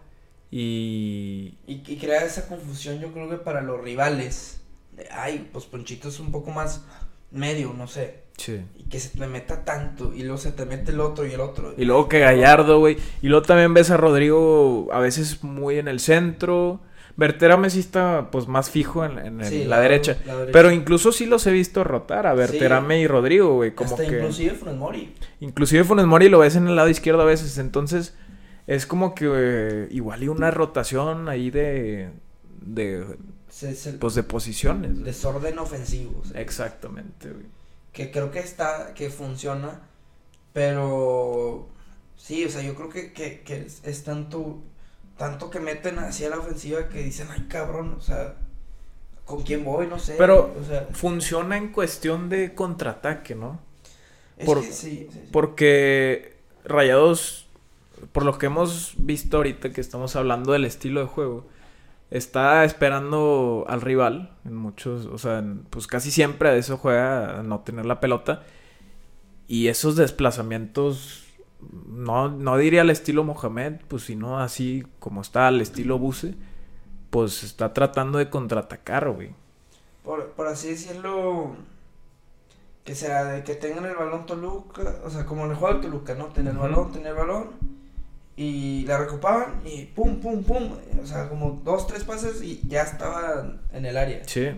Y, 0.49 1.57
Y, 1.67 1.83
y 1.85 1.97
crea 1.97 2.23
esa 2.23 2.47
confusión, 2.47 2.99
yo 2.99 3.11
creo 3.11 3.29
que 3.29 3.37
para 3.37 3.61
los 3.61 3.81
rivales. 3.81 4.61
De, 4.93 5.07
ay, 5.11 5.49
pues 5.51 5.65
Ponchito 5.65 6.07
es 6.07 6.19
un 6.19 6.31
poco 6.31 6.51
más 6.51 6.85
medio, 7.29 7.73
no 7.73 7.87
sé. 7.87 8.23
Sí. 8.37 8.61
Y 8.77 8.83
que 8.85 8.99
se 8.99 9.17
te 9.17 9.27
meta 9.27 9.65
tanto. 9.65 10.13
Y 10.13 10.21
luego 10.23 10.37
se 10.37 10.51
te 10.51 10.65
mete 10.65 10.91
el 10.91 10.99
otro 11.01 11.25
y 11.25 11.33
el 11.33 11.41
otro. 11.41 11.73
Y 11.77 11.85
luego 11.85 12.07
que 12.07 12.19
Gallardo, 12.19 12.79
güey. 12.79 12.97
Y 13.21 13.27
luego 13.27 13.45
también 13.45 13.73
ves 13.73 13.91
a 13.91 13.97
Rodrigo 13.97 14.87
a 14.93 14.99
veces 14.99 15.43
muy 15.43 15.77
en 15.79 15.87
el 15.87 15.99
centro. 15.99 16.79
Berterame 17.17 17.71
sí 17.71 17.79
está 17.79 18.29
pues 18.31 18.47
más 18.47 18.69
fijo 18.69 19.03
en, 19.03 19.17
en 19.17 19.41
el- 19.41 19.47
Sí, 19.47 19.63
la, 19.65 19.79
derecha. 19.79 20.17
la 20.25 20.35
derecha. 20.35 20.51
Pero 20.53 20.71
incluso 20.71 21.11
sí 21.11 21.25
los 21.25 21.47
he 21.47 21.51
visto 21.51 21.83
rotar 21.83 22.27
a 22.27 22.35
Berterame 22.35 22.99
y 23.01 23.07
Rodrigo, 23.07 23.55
güey. 23.55 23.73
Como 23.73 23.89
Hasta 23.89 24.05
que... 24.07 24.17
inclusive 24.17 24.53
Funes 24.53 24.75
Mori. 24.75 25.15
Inclusive 25.39 25.83
Funes 25.83 26.05
Mori 26.05 26.29
lo 26.29 26.37
ves 26.39 26.55
en 26.55 26.67
el 26.67 26.75
lado 26.75 26.89
izquierdo 26.89 27.23
a 27.23 27.25
veces. 27.25 27.57
Entonces 27.57 28.15
es 28.67 28.85
como 28.85 29.15
que 29.15 29.25
eh, 29.33 29.87
igual 29.89 30.21
y 30.23 30.27
una 30.27 30.51
rotación 30.51 31.27
ahí 31.27 31.49
de... 31.49 32.11
De... 32.61 33.03
Se- 33.49 33.73
se- 33.73 33.93
Pues 33.93 34.13
de 34.13 34.21
posiciones. 34.21 35.03
desorden 35.03 35.57
ofensivo. 35.57 36.21
Exactamente, 36.35 37.29
güey. 37.31 37.45
Que 37.97 38.11
creo 38.11 38.29
que 38.29 38.37
está, 38.37 38.93
que 38.93 39.09
funciona, 39.09 39.81
pero 40.53 41.67
sí, 42.15 42.45
o 42.45 42.49
sea, 42.49 42.61
yo 42.61 42.75
creo 42.75 42.89
que, 42.89 43.11
que, 43.11 43.41
que 43.41 43.61
es, 43.61 43.81
es 43.83 44.03
tanto, 44.03 44.59
tanto 45.17 45.49
que 45.49 45.59
meten 45.59 45.97
hacia 45.97 46.29
la 46.29 46.37
ofensiva 46.37 46.89
que 46.89 47.01
dicen, 47.01 47.27
ay 47.31 47.47
cabrón, 47.49 47.95
o 47.97 48.01
sea, 48.01 48.35
¿con 49.25 49.41
quién 49.41 49.63
voy? 49.65 49.87
No 49.87 49.97
sé. 49.97 50.13
Pero- 50.15 50.53
o 50.61 50.63
sea, 50.63 50.87
Funciona 50.93 51.57
en 51.57 51.69
cuestión 51.71 52.29
de 52.29 52.53
contraataque, 52.53 53.33
¿no? 53.33 53.59
es 54.37 54.45
por- 54.45 54.61
que 54.61 54.71
sí, 54.71 54.73
sí, 54.73 55.09
sí. 55.11 55.29
Porque 55.31 56.35
Rayados, 56.65 57.47
por 58.11 58.25
lo 58.25 58.37
que 58.37 58.45
hemos 58.45 58.93
visto 58.97 59.37
ahorita 59.37 59.71
que 59.71 59.81
estamos 59.81 60.15
hablando 60.15 60.51
del 60.53 60.65
estilo 60.65 60.99
de 61.01 61.07
juego, 61.07 61.47
está 62.11 62.63
esperando 62.63 63.65
al 63.67 63.81
rival 63.81 64.31
en 64.45 64.55
muchos, 64.55 65.05
o 65.07 65.17
sea, 65.17 65.39
en- 65.39 65.63
pues 65.69 65.87
casi 65.87 66.11
siempre 66.11 66.49
a 66.49 66.55
eso 66.55 66.77
juega 66.77 67.39
a 67.39 67.43
no 67.43 67.59
tener 67.61 67.85
la 67.85 67.99
pelota 67.99 68.43
y 69.47 69.67
esos 69.67 69.95
desplazamientos 69.95 71.23
no, 71.87 72.29
no 72.29 72.57
diría 72.57 72.81
al 72.81 72.89
estilo 72.89 73.23
Mohamed, 73.23 73.81
pues 73.87 74.03
sino 74.03 74.39
así 74.39 74.85
como 74.99 75.21
está 75.21 75.47
al 75.47 75.59
estilo 75.61 75.97
Buse, 75.97 76.35
pues 77.09 77.43
está 77.43 77.73
tratando 77.73 78.19
de 78.19 78.29
contraatacar, 78.29 79.09
güey. 79.09 79.31
Por, 80.03 80.27
por 80.31 80.47
así 80.47 80.69
decirlo, 80.69 81.55
que 82.83 82.95
será 82.95 83.25
de 83.25 83.43
que 83.43 83.55
tengan 83.55 83.85
el 83.85 83.95
balón 83.95 84.25
Toluca, 84.25 84.99
o 85.03 85.09
sea, 85.09 85.25
como 85.25 85.45
en 85.45 85.51
el 85.51 85.57
juego 85.57 85.75
de 85.75 85.81
Toluca, 85.83 86.15
¿no? 86.15 86.25
Tener 86.27 86.53
el 86.53 86.59
balón, 86.59 86.91
tener 86.91 87.07
el 87.07 87.15
balón, 87.15 87.49
y 88.37 88.85
la 88.85 88.97
recopaban, 88.99 89.61
y 89.65 89.85
pum, 89.85 90.19
pum, 90.21 90.43
pum, 90.43 90.69
o 91.01 91.05
sea, 91.05 91.27
como 91.27 91.59
dos, 91.63 91.87
tres 91.87 92.03
pases 92.03 92.41
y 92.43 92.61
ya 92.67 92.83
estaba 92.83 93.55
en 93.73 93.85
el 93.85 93.97
área. 93.97 94.21
Sí. 94.27 94.51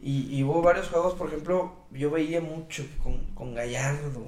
Y, 0.00 0.34
y 0.34 0.42
hubo 0.42 0.62
varios 0.62 0.88
juegos, 0.88 1.14
por 1.14 1.28
ejemplo, 1.28 1.72
yo 1.92 2.10
veía 2.10 2.40
mucho 2.40 2.84
con, 3.02 3.18
con 3.34 3.54
Gallardo, 3.54 4.26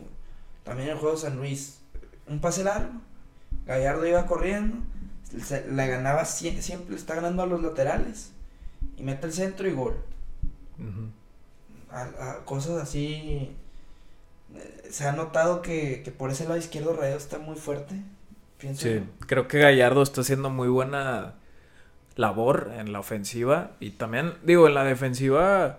también 0.64 0.90
el 0.90 0.96
juego 0.98 1.14
de 1.16 1.22
San 1.22 1.36
Luis, 1.36 1.78
un 2.26 2.40
pase 2.40 2.62
largo, 2.62 2.92
Gallardo 3.66 4.06
iba 4.06 4.26
corriendo, 4.26 4.76
se- 5.42 5.66
le 5.70 5.86
ganaba, 5.86 6.22
sie- 6.26 6.60
siempre 6.60 6.90
le 6.90 6.96
está 6.96 7.14
ganando 7.14 7.42
a 7.42 7.46
los 7.46 7.62
laterales, 7.62 8.32
y 8.98 9.02
mete 9.02 9.26
el 9.26 9.32
centro 9.32 9.66
y 9.66 9.72
gol. 9.72 9.96
Ujú. 10.78 11.08
A, 11.90 12.02
a 12.32 12.44
cosas 12.44 12.82
así, 12.82 13.50
eh, 14.54 14.88
se 14.90 15.06
ha 15.06 15.12
notado 15.12 15.62
que, 15.62 16.02
que 16.02 16.10
por 16.10 16.30
ese 16.30 16.44
lado 16.44 16.58
izquierdo 16.58 16.92
Rayo 16.94 17.16
está 17.16 17.38
muy 17.38 17.56
fuerte, 17.56 17.94
pienso 18.58 18.82
Sí, 18.82 19.02
creo 19.26 19.48
que 19.48 19.58
Gallardo 19.58 20.02
está 20.02 20.20
haciendo 20.22 20.50
muy 20.50 20.68
buena 20.68 21.34
labor 22.16 22.72
en 22.76 22.92
la 22.92 23.00
ofensiva 23.00 23.72
y 23.80 23.90
también, 23.92 24.34
digo, 24.42 24.66
en 24.66 24.74
la 24.74 24.84
defensiva, 24.84 25.78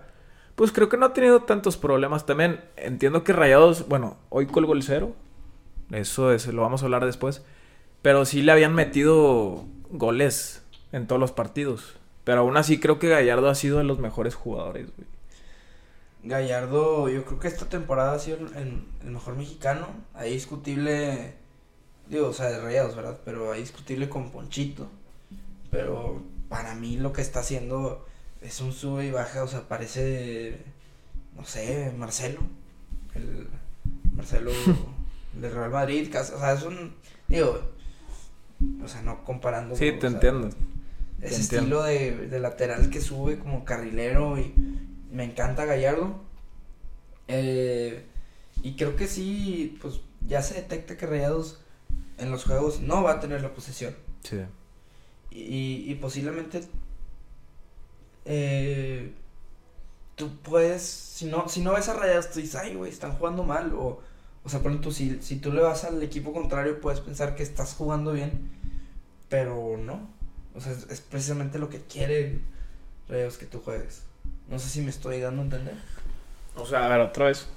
pues 0.56 0.72
creo 0.72 0.88
que 0.88 0.96
no 0.96 1.06
ha 1.06 1.12
tenido 1.14 1.42
tantos 1.44 1.76
problemas. 1.76 2.26
También 2.26 2.60
entiendo 2.76 3.24
que 3.24 3.32
Rayados, 3.32 3.88
bueno, 3.88 4.16
hoy 4.30 4.46
colgó 4.46 4.72
el 4.74 4.82
cero, 4.82 5.14
eso 5.92 6.32
es, 6.32 6.46
lo 6.48 6.62
vamos 6.62 6.82
a 6.82 6.86
hablar 6.86 7.04
después, 7.04 7.42
pero 8.02 8.24
sí 8.24 8.42
le 8.42 8.52
habían 8.52 8.74
metido 8.74 9.64
goles 9.90 10.64
en 10.92 11.06
todos 11.06 11.20
los 11.20 11.32
partidos. 11.32 11.96
Pero 12.24 12.40
aún 12.42 12.56
así 12.56 12.80
creo 12.80 12.98
que 12.98 13.08
Gallardo 13.08 13.48
ha 13.50 13.54
sido 13.54 13.78
de 13.78 13.84
los 13.84 13.98
mejores 13.98 14.34
jugadores, 14.34 14.88
güey. 14.96 15.08
Gallardo, 16.22 17.08
yo 17.08 17.24
creo 17.24 17.40
que 17.40 17.48
esta 17.48 17.66
temporada 17.66 18.12
ha 18.14 18.18
sido 18.18 18.38
el, 18.38 18.56
el- 18.56 18.84
el 19.02 19.10
mejor 19.10 19.36
mexicano. 19.36 19.86
Ahí 20.14 20.32
discutible, 20.34 21.34
digo, 22.10 22.28
o 22.28 22.32
sea, 22.32 22.50
de 22.50 22.60
rayados, 22.60 22.96
¿verdad? 22.96 23.18
Pero 23.24 23.52
ahí 23.52 23.60
discutible 23.60 24.08
con 24.08 24.30
Ponchito. 24.30 24.90
Pero 25.70 26.22
para 26.48 26.74
mí 26.74 26.96
lo 26.96 27.12
que 27.12 27.22
está 27.22 27.40
haciendo 27.40 28.06
es 28.42 28.60
un 28.60 28.72
sube 28.72 29.06
y 29.06 29.10
baja, 29.10 29.44
o 29.44 29.48
sea, 29.48 29.68
parece, 29.68 30.58
no 31.36 31.44
sé, 31.44 31.92
Marcelo. 31.96 32.40
El 33.14 33.48
Marcelo 34.14 34.50
del 35.40 35.52
Real 35.52 35.70
Madrid, 35.70 36.14
o 36.14 36.24
sea, 36.24 36.52
es 36.52 36.62
un, 36.64 36.94
digo, 37.28 37.60
o 38.82 38.88
sea, 38.88 39.02
no 39.02 39.24
comparando. 39.24 39.76
Sí, 39.76 39.88
o 39.88 39.94
te 39.94 40.00
sea, 40.00 40.10
entiendo. 40.10 40.48
ese 41.20 41.48
Te 41.48 41.56
estilo 41.56 41.82
de, 41.84 42.26
de 42.28 42.40
lateral 42.40 42.90
que 42.90 43.00
sube 43.00 43.38
como 43.38 43.64
carrilero 43.64 44.36
y 44.38 44.52
me 45.12 45.24
encanta 45.24 45.64
Gallardo. 45.64 46.20
Eh, 47.28 48.04
y 48.62 48.74
creo 48.74 48.96
que 48.96 49.06
sí, 49.06 49.78
pues 49.80 50.00
ya 50.26 50.42
se 50.42 50.54
detecta 50.54 50.96
que 50.96 51.06
Rayados 51.06 51.60
en 52.20 52.30
los 52.30 52.44
juegos 52.44 52.80
no 52.80 53.02
va 53.02 53.12
a 53.12 53.20
tener 53.20 53.42
la 53.42 53.52
posesión. 53.52 53.94
Sí. 54.22 54.40
Y, 55.30 55.84
y 55.90 55.94
posiblemente 55.96 56.62
eh, 58.24 59.12
tú 60.16 60.36
puedes, 60.42 60.82
si 60.82 61.26
no, 61.26 61.48
si 61.48 61.60
no 61.62 61.72
ves 61.72 61.88
a 61.88 61.94
Rayados, 61.94 62.30
tú 62.30 62.40
dices, 62.40 62.56
ay, 62.56 62.74
güey, 62.74 62.90
están 62.90 63.12
jugando 63.12 63.42
mal. 63.42 63.72
O, 63.74 64.00
o 64.44 64.48
sea, 64.48 64.60
por 64.60 64.70
ejemplo, 64.70 64.92
si, 64.92 65.20
si 65.22 65.36
tú 65.36 65.52
le 65.52 65.62
vas 65.62 65.84
al 65.84 66.02
equipo 66.02 66.32
contrario, 66.32 66.80
puedes 66.80 67.00
pensar 67.00 67.34
que 67.34 67.42
estás 67.42 67.74
jugando 67.74 68.12
bien, 68.12 68.50
pero 69.28 69.76
no. 69.76 70.08
O 70.54 70.60
sea, 70.60 70.72
es, 70.72 70.86
es 70.90 71.00
precisamente 71.00 71.58
lo 71.58 71.68
que 71.68 71.80
quieren 71.80 72.42
Rayados 73.08 73.38
que 73.38 73.46
tú 73.46 73.60
juegues. 73.64 74.02
No 74.48 74.58
sé 74.58 74.68
si 74.68 74.80
me 74.80 74.90
estoy 74.90 75.20
dando 75.20 75.42
a 75.42 75.44
entender. 75.44 75.74
O 76.56 76.66
sea, 76.66 76.86
a 76.86 76.88
ver, 76.88 77.00
otra 77.00 77.26
vez. 77.26 77.48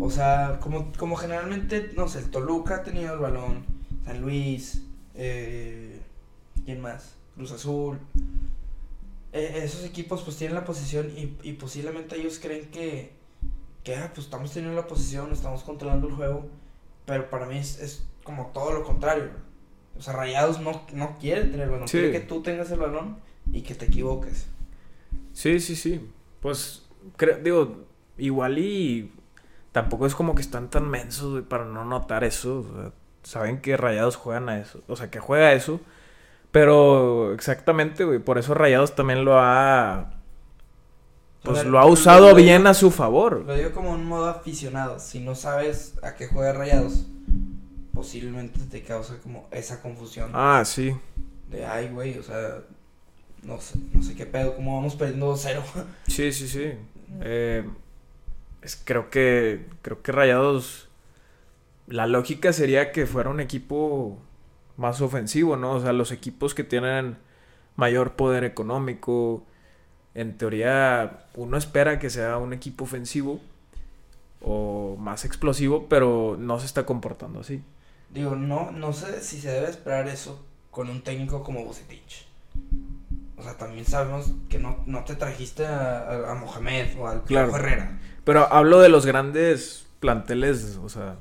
O 0.00 0.10
sea, 0.10 0.58
como, 0.60 0.92
como 0.96 1.16
generalmente, 1.16 1.92
no 1.96 2.08
sé, 2.08 2.20
el 2.20 2.30
Toluca 2.30 2.76
ha 2.76 2.82
tenido 2.82 3.14
el 3.14 3.20
balón, 3.20 3.64
San 4.06 4.20
Luis, 4.22 4.82
eh, 5.14 6.00
¿quién 6.64 6.80
más? 6.80 7.16
Cruz 7.34 7.52
Azul. 7.52 7.98
Eh, 9.32 9.60
esos 9.64 9.84
equipos 9.84 10.22
pues 10.22 10.36
tienen 10.36 10.54
la 10.54 10.64
posesión 10.64 11.10
y, 11.16 11.36
y 11.42 11.52
posiblemente 11.54 12.16
ellos 12.16 12.38
creen 12.40 12.70
que, 12.70 13.12
que 13.84 13.96
ah, 13.96 14.10
pues 14.14 14.26
estamos 14.26 14.52
teniendo 14.52 14.80
la 14.80 14.86
posesión, 14.86 15.30
estamos 15.32 15.62
controlando 15.64 16.08
el 16.08 16.14
juego, 16.14 16.46
pero 17.04 17.28
para 17.28 17.46
mí 17.46 17.58
es, 17.58 17.78
es 17.80 18.06
como 18.24 18.46
todo 18.54 18.72
lo 18.72 18.82
contrario. 18.84 19.30
O 19.98 20.02
sea, 20.02 20.12
Rayados 20.14 20.60
no, 20.60 20.82
no 20.94 21.18
quiere 21.18 21.42
tener 21.42 21.62
el 21.62 21.70
balón, 21.70 21.88
Sí. 21.88 21.98
quiere 21.98 22.12
que 22.12 22.20
tú 22.20 22.42
tengas 22.42 22.70
el 22.70 22.78
balón 22.78 23.18
y 23.52 23.62
que 23.62 23.74
te 23.74 23.86
equivoques. 23.86 24.46
Sí, 25.32 25.58
sí, 25.60 25.74
sí. 25.76 26.00
Pues, 26.40 26.86
creo, 27.16 27.38
digo, 27.38 27.84
igual 28.18 28.58
y 28.58 29.12
tampoco 29.72 30.06
es 30.06 30.14
como 30.14 30.34
que 30.34 30.42
están 30.42 30.70
tan 30.70 30.88
mensos, 30.88 31.32
güey, 31.32 31.42
para 31.42 31.64
no 31.64 31.84
notar 31.84 32.24
eso. 32.24 32.60
o 32.60 32.62
sea, 32.82 32.92
saben 33.26 33.60
que 33.60 33.76
Rayados 33.76 34.16
juegan 34.16 34.48
a 34.48 34.58
eso. 34.58 34.82
O 34.88 34.96
sea, 34.96 35.10
que 35.10 35.18
juega 35.20 35.48
a 35.48 35.52
eso. 35.52 35.80
Pero 36.52 37.32
exactamente, 37.34 38.04
güey. 38.04 38.18
Por 38.18 38.38
eso 38.38 38.54
Rayados 38.54 38.94
también 38.94 39.24
lo 39.24 39.38
ha. 39.38 40.12
Pues 41.42 41.64
lo 41.64 41.78
ha 41.78 41.86
usado 41.86 42.30
lo- 42.30 42.34
bien 42.34 42.66
a 42.66 42.74
su 42.74 42.90
favor. 42.90 43.44
Lo 43.46 43.54
digo 43.54 43.72
como 43.72 43.90
un 43.92 44.04
modo 44.04 44.28
aficionado. 44.28 44.98
Si 44.98 45.20
no 45.20 45.34
sabes 45.34 45.94
a 46.02 46.14
qué 46.14 46.26
juega 46.28 46.52
Rayados, 46.52 47.04
posiblemente 47.92 48.58
te 48.70 48.82
causa 48.82 49.18
como 49.22 49.48
esa 49.50 49.80
confusión. 49.82 50.30
Ah, 50.34 50.62
sí. 50.64 50.96
De, 51.50 51.64
ay, 51.64 51.88
güey, 51.88 52.18
o 52.18 52.22
sea, 52.22 52.58
no 53.42 53.60
sé, 53.60 53.78
no 53.92 54.02
sé 54.02 54.16
qué 54.16 54.26
pedo, 54.26 54.56
cómo 54.56 54.76
vamos 54.76 54.96
perdiendo 54.96 55.32
2-0. 55.32 55.62
Sí, 56.08 56.32
sí, 56.32 56.48
sí. 56.48 56.72
Eh, 57.20 57.64
es, 58.62 58.80
creo 58.84 59.10
que. 59.10 59.66
Creo 59.82 60.02
que 60.02 60.10
Rayados. 60.10 60.85
La 61.86 62.06
lógica 62.06 62.52
sería 62.52 62.92
que 62.92 63.06
fuera 63.06 63.30
un 63.30 63.40
equipo 63.40 64.18
más 64.76 65.00
ofensivo, 65.00 65.56
¿no? 65.56 65.72
O 65.72 65.80
sea, 65.80 65.92
los 65.92 66.12
equipos 66.12 66.54
que 66.54 66.64
tienen 66.64 67.16
mayor 67.76 68.12
poder 68.14 68.44
económico. 68.44 69.44
En 70.14 70.38
teoría, 70.38 71.26
uno 71.34 71.56
espera 71.58 71.98
que 71.98 72.08
sea 72.10 72.38
un 72.38 72.52
equipo 72.54 72.84
ofensivo 72.84 73.40
o 74.40 74.96
más 74.98 75.24
explosivo, 75.24 75.86
pero 75.88 76.36
no 76.38 76.58
se 76.58 76.66
está 76.66 76.86
comportando 76.86 77.40
así. 77.40 77.62
Digo, 78.10 78.34
no, 78.34 78.70
no 78.70 78.92
sé 78.92 79.20
si 79.22 79.40
se 79.40 79.50
debe 79.50 79.68
esperar 79.68 80.08
eso 80.08 80.42
con 80.70 80.88
un 80.88 81.02
técnico 81.02 81.42
como 81.42 81.64
Bucetich. 81.64 82.26
O 83.36 83.42
sea, 83.42 83.56
también 83.58 83.84
sabemos 83.84 84.32
que 84.48 84.58
no, 84.58 84.78
no 84.86 85.04
te 85.04 85.14
trajiste 85.16 85.66
a, 85.66 86.30
a 86.32 86.34
Mohamed 86.34 86.98
o 86.98 87.08
al 87.08 87.22
Claro. 87.24 87.54
Herrera. 87.54 87.98
Pero 88.24 88.50
hablo 88.52 88.80
de 88.80 88.88
los 88.88 89.04
grandes 89.04 89.86
planteles, 90.00 90.78
o 90.82 90.88
sea, 90.88 91.16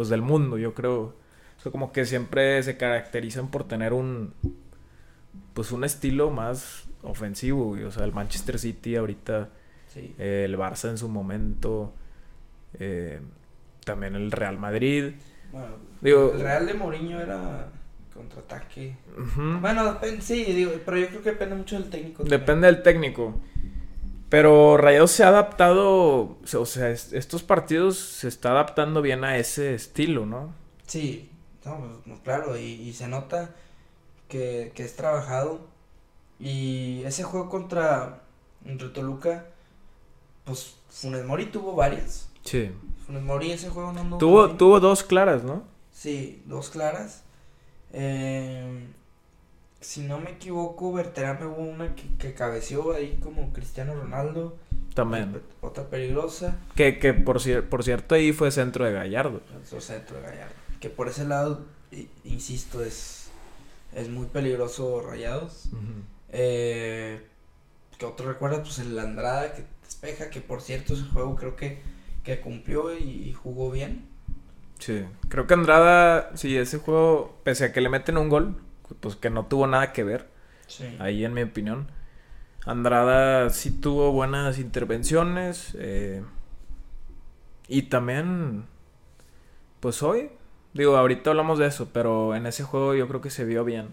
pues 0.00 0.08
del 0.08 0.22
mundo, 0.22 0.56
yo 0.56 0.72
creo. 0.72 1.00
O 1.58 1.62
sea, 1.62 1.70
como 1.70 1.92
que 1.92 2.06
siempre 2.06 2.62
se 2.62 2.78
caracterizan 2.78 3.50
por 3.50 3.68
tener 3.68 3.92
un, 3.92 4.32
pues 5.52 5.72
un 5.72 5.84
estilo 5.84 6.30
más 6.30 6.84
ofensivo, 7.02 7.66
güey. 7.66 7.84
O 7.84 7.90
sea, 7.90 8.04
el 8.06 8.12
Manchester 8.14 8.58
City 8.58 8.96
ahorita, 8.96 9.50
Sí. 9.88 10.14
eh, 10.18 10.44
el 10.46 10.56
Barça 10.56 10.88
en 10.88 10.96
su 10.96 11.10
momento, 11.10 11.92
eh, 12.78 13.20
también 13.84 14.14
el 14.14 14.32
Real 14.32 14.58
Madrid. 14.58 15.12
Bueno, 15.52 15.66
Digo- 16.00 16.32
el 16.32 16.40
Real 16.40 16.66
de 16.66 16.72
Mourinho 16.72 17.20
era 17.20 17.68
contraataque. 18.14 18.96
Bueno, 19.60 19.98
sí, 20.20 20.44
digo, 20.44 20.72
pero 20.86 20.96
yo 20.96 21.08
creo 21.08 21.22
que 21.22 21.30
depende 21.32 21.56
mucho 21.56 21.78
del 21.78 21.90
técnico. 21.90 22.22
también. 22.22 22.40
Depende 22.40 22.66
del 22.68 22.82
técnico. 22.82 23.38
Pero 24.30 24.76
Rayados 24.76 25.10
se 25.10 25.24
ha 25.24 25.28
adaptado, 25.28 26.38
o 26.54 26.66
sea, 26.66 26.90
es- 26.90 27.12
estos 27.12 27.42
partidos 27.42 27.98
se 27.98 28.28
está 28.28 28.52
adaptando 28.52 29.02
bien 29.02 29.24
a 29.24 29.36
ese 29.36 29.74
estilo, 29.74 30.24
¿no? 30.24 30.54
Sí, 30.86 31.30
no, 31.64 31.78
pues, 32.06 32.20
claro, 32.20 32.56
y, 32.56 32.62
y 32.62 32.92
se 32.94 33.08
nota 33.08 33.54
que, 34.28 34.72
que 34.74 34.84
es 34.84 34.96
trabajado. 34.96 35.60
Y 36.38 37.02
ese 37.04 37.22
juego 37.24 37.50
contra, 37.50 38.20
contra 38.64 38.92
Toluca, 38.92 39.46
pues 40.44 40.76
Funes 40.88 41.24
Mori 41.26 41.46
tuvo 41.46 41.74
varias. 41.74 42.28
Sí. 42.44 42.70
Funes 43.06 43.22
Mori 43.22 43.50
ese 43.52 43.68
juego 43.68 43.92
no 43.92 44.16
Tuvo, 44.18 44.46
bien. 44.46 44.56
tuvo 44.58 44.80
dos 44.80 45.02
claras, 45.02 45.42
¿no? 45.44 45.64
Sí, 45.92 46.42
dos 46.46 46.70
claras. 46.70 47.24
Eh, 47.92 48.86
si 49.80 50.02
no 50.02 50.18
me 50.18 50.30
equivoco, 50.32 50.92
Berterame 50.92 51.46
hubo 51.46 51.62
una 51.62 51.94
que, 51.94 52.02
que 52.18 52.34
cabeceó 52.34 52.92
ahí 52.92 53.18
como 53.22 53.52
Cristiano 53.52 53.94
Ronaldo. 53.94 54.56
También. 54.94 55.40
Otra 55.60 55.84
peligrosa. 55.84 56.58
Que, 56.74 56.98
que 56.98 57.14
por, 57.14 57.38
cier- 57.38 57.68
por 57.68 57.84
cierto 57.84 58.14
ahí 58.14 58.32
fue 58.32 58.50
centro 58.50 58.84
de 58.84 58.92
Gallardo. 58.92 59.40
Centro 59.78 60.16
de 60.16 60.22
Gallardo. 60.22 60.54
Que 60.80 60.90
por 60.90 61.08
ese 61.08 61.24
lado, 61.24 61.64
insisto, 62.24 62.82
es, 62.84 63.30
es 63.94 64.08
muy 64.08 64.26
peligroso 64.26 65.00
Rayados. 65.00 65.68
Eh, 66.30 67.20
que 67.98 68.04
otro 68.06 68.26
recuerda, 68.28 68.62
pues 68.62 68.78
el 68.80 68.98
Andrada 68.98 69.54
que 69.54 69.64
despeja, 69.84 70.30
que 70.30 70.40
por 70.40 70.60
cierto 70.60 70.94
ese 70.94 71.04
juego 71.04 71.36
creo 71.36 71.56
que, 71.56 71.80
que 72.24 72.40
cumplió 72.40 72.96
y, 72.96 73.28
y 73.28 73.32
jugó 73.32 73.70
bien. 73.70 74.08
Sí. 74.78 75.04
Creo 75.28 75.46
que 75.46 75.54
Andrada, 75.54 76.30
sí, 76.36 76.56
ese 76.56 76.78
juego, 76.78 77.38
pese 77.44 77.66
a 77.66 77.72
que 77.72 77.80
le 77.80 77.88
meten 77.90 78.16
un 78.16 78.28
gol, 78.28 78.56
pues 79.00 79.16
que 79.16 79.30
no 79.30 79.46
tuvo 79.46 79.66
nada 79.66 79.92
que 79.92 80.04
ver, 80.04 80.28
Sí. 80.66 80.96
ahí 80.98 81.24
en 81.24 81.34
mi 81.34 81.42
opinión. 81.42 81.88
Andrada 82.66 83.50
sí 83.50 83.70
tuvo 83.70 84.12
buenas 84.12 84.58
intervenciones. 84.58 85.74
eh, 85.78 86.22
y 87.68 87.82
también, 87.82 88.64
pues 89.80 90.02
hoy, 90.02 90.30
digo, 90.74 90.96
ahorita 90.96 91.30
hablamos 91.30 91.58
de 91.58 91.66
eso, 91.66 91.88
pero 91.92 92.34
en 92.34 92.46
ese 92.46 92.64
juego 92.64 92.94
yo 92.94 93.06
creo 93.08 93.20
que 93.20 93.30
se 93.30 93.44
vio 93.44 93.64
bien. 93.64 93.88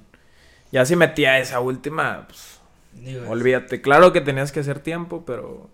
Ya 0.71 0.85
si 0.85 0.95
metía 0.95 1.39
esa 1.39 1.59
última, 1.59 2.25
pues, 2.27 2.59
Digo, 2.93 3.29
olvídate. 3.29 3.81
Claro 3.81 4.11
que 4.11 4.21
tenías 4.21 4.51
que 4.51 4.59
hacer 4.61 4.79
tiempo, 4.79 5.23
pero 5.25 5.69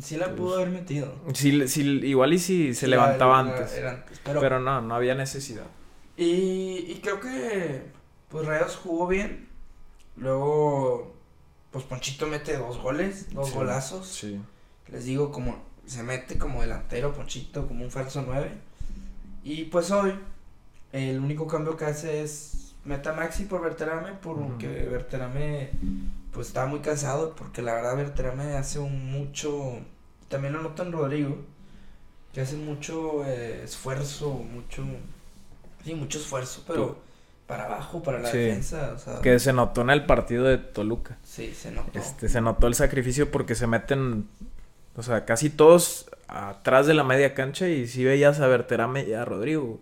Sí 0.00 0.16
la 0.16 0.34
pudo 0.34 0.56
haber 0.56 0.70
metido. 0.70 1.14
sí, 1.32 1.68
sí, 1.68 1.82
igual 2.02 2.32
y 2.34 2.38
si 2.40 2.74
se 2.74 2.88
levantaba 2.88 3.40
era- 3.40 3.50
antes. 3.52 3.72
era 3.78 3.90
antes, 3.92 4.20
pero, 4.24 4.40
Pero 4.40 4.60
no, 4.60 4.82
no 4.82 4.94
había 4.96 5.14
necesidad. 5.14 5.64
Y, 6.16 6.86
y 6.92 7.00
creo 7.02 7.20
que 7.20 7.82
pues 8.28 8.46
Rayados 8.46 8.76
jugó 8.76 9.06
bien. 9.06 9.48
Luego, 10.16 11.14
pues 11.70 11.84
Ponchito 11.84 12.26
mete 12.26 12.56
dos 12.56 12.78
goles, 12.78 13.32
dos 13.34 13.48
Sí, 13.48 13.54
golazos. 13.54 14.06
Sí. 14.08 14.40
Les 14.88 15.04
digo, 15.04 15.32
como 15.32 15.62
se 15.86 16.02
mete 16.02 16.38
como 16.38 16.62
delantero 16.62 17.12
Ponchito, 17.12 17.66
como 17.68 17.84
un 17.84 17.90
falso 17.90 18.22
9. 18.26 18.50
Y 19.44 19.64
pues 19.64 19.90
hoy, 19.90 20.14
el 20.92 21.20
único 21.20 21.46
cambio 21.46 21.76
que 21.76 21.84
hace 21.86 22.22
es 22.22 22.74
meta 22.84 23.12
Maxi 23.12 23.44
por 23.44 23.62
Berterame, 23.62 24.12
porque 24.22 24.66
Ujú. 24.82 24.90
Berterame 24.92 25.70
pues 26.32 26.48
estaba 26.48 26.66
muy 26.66 26.80
cansado, 26.80 27.34
porque 27.34 27.62
la 27.62 27.74
verdad 27.74 27.96
Berterame 27.96 28.54
hace 28.56 28.78
un 28.78 29.10
mucho, 29.10 29.80
también 30.28 30.52
lo 30.54 30.62
nota 30.62 30.82
en 30.82 30.92
Rodrigo, 30.92 31.38
que 32.32 32.40
hace 32.42 32.56
mucho 32.56 33.24
eh, 33.24 33.62
esfuerzo, 33.64 34.30
mucho, 34.34 34.84
sí, 35.86 35.94
mucho 35.94 36.18
esfuerzo, 36.18 36.62
pero 36.66 36.86
Tú- 36.86 36.96
para 37.46 37.64
abajo, 37.66 38.02
para 38.02 38.18
la 38.18 38.28
Sí. 38.30 38.38
defensa, 38.38 38.92
o 38.94 38.98
sea, 38.98 39.20
Que 39.22 39.38
se 39.38 39.52
notó 39.52 39.80
en 39.82 39.90
el 39.90 40.04
partido 40.04 40.44
de 40.44 40.58
Toluca. 40.58 41.16
sí, 41.22 41.54
se 41.54 41.70
notó. 41.70 41.96
Este, 41.98 42.28
se 42.28 42.40
notó 42.40 42.66
el 42.66 42.74
sacrificio 42.74 43.30
porque 43.30 43.54
se 43.54 43.66
meten, 43.68 44.28
o 44.96 45.02
sea, 45.04 45.24
casi 45.24 45.48
todos 45.48 46.10
atrás 46.28 46.86
de 46.88 46.94
la 46.94 47.04
media 47.04 47.34
cancha 47.34 47.68
y 47.68 47.86
sí 47.86 48.02
veías 48.04 48.40
a 48.40 48.48
Berterame 48.48 49.04
y 49.04 49.12
a 49.12 49.24
Rodrigo. 49.24 49.78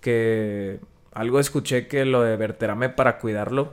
Que 0.00 0.80
algo 1.12 1.38
escuché 1.40 1.86
que 1.86 2.04
lo 2.04 2.22
de 2.22 2.36
Berterame 2.36 2.88
para 2.88 3.18
cuidarlo, 3.18 3.72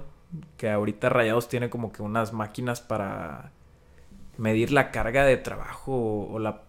que 0.57 0.69
ahorita 0.69 1.09
Rayados 1.09 1.47
tiene 1.49 1.69
como 1.69 1.91
que 1.91 2.03
unas 2.03 2.31
máquinas 2.33 2.81
para 2.81 3.51
medir 4.37 4.71
la 4.71 4.91
carga 4.91 5.23
de 5.25 5.37
trabajo 5.37 5.93
o, 5.93 6.33
o 6.33 6.39
la 6.39 6.61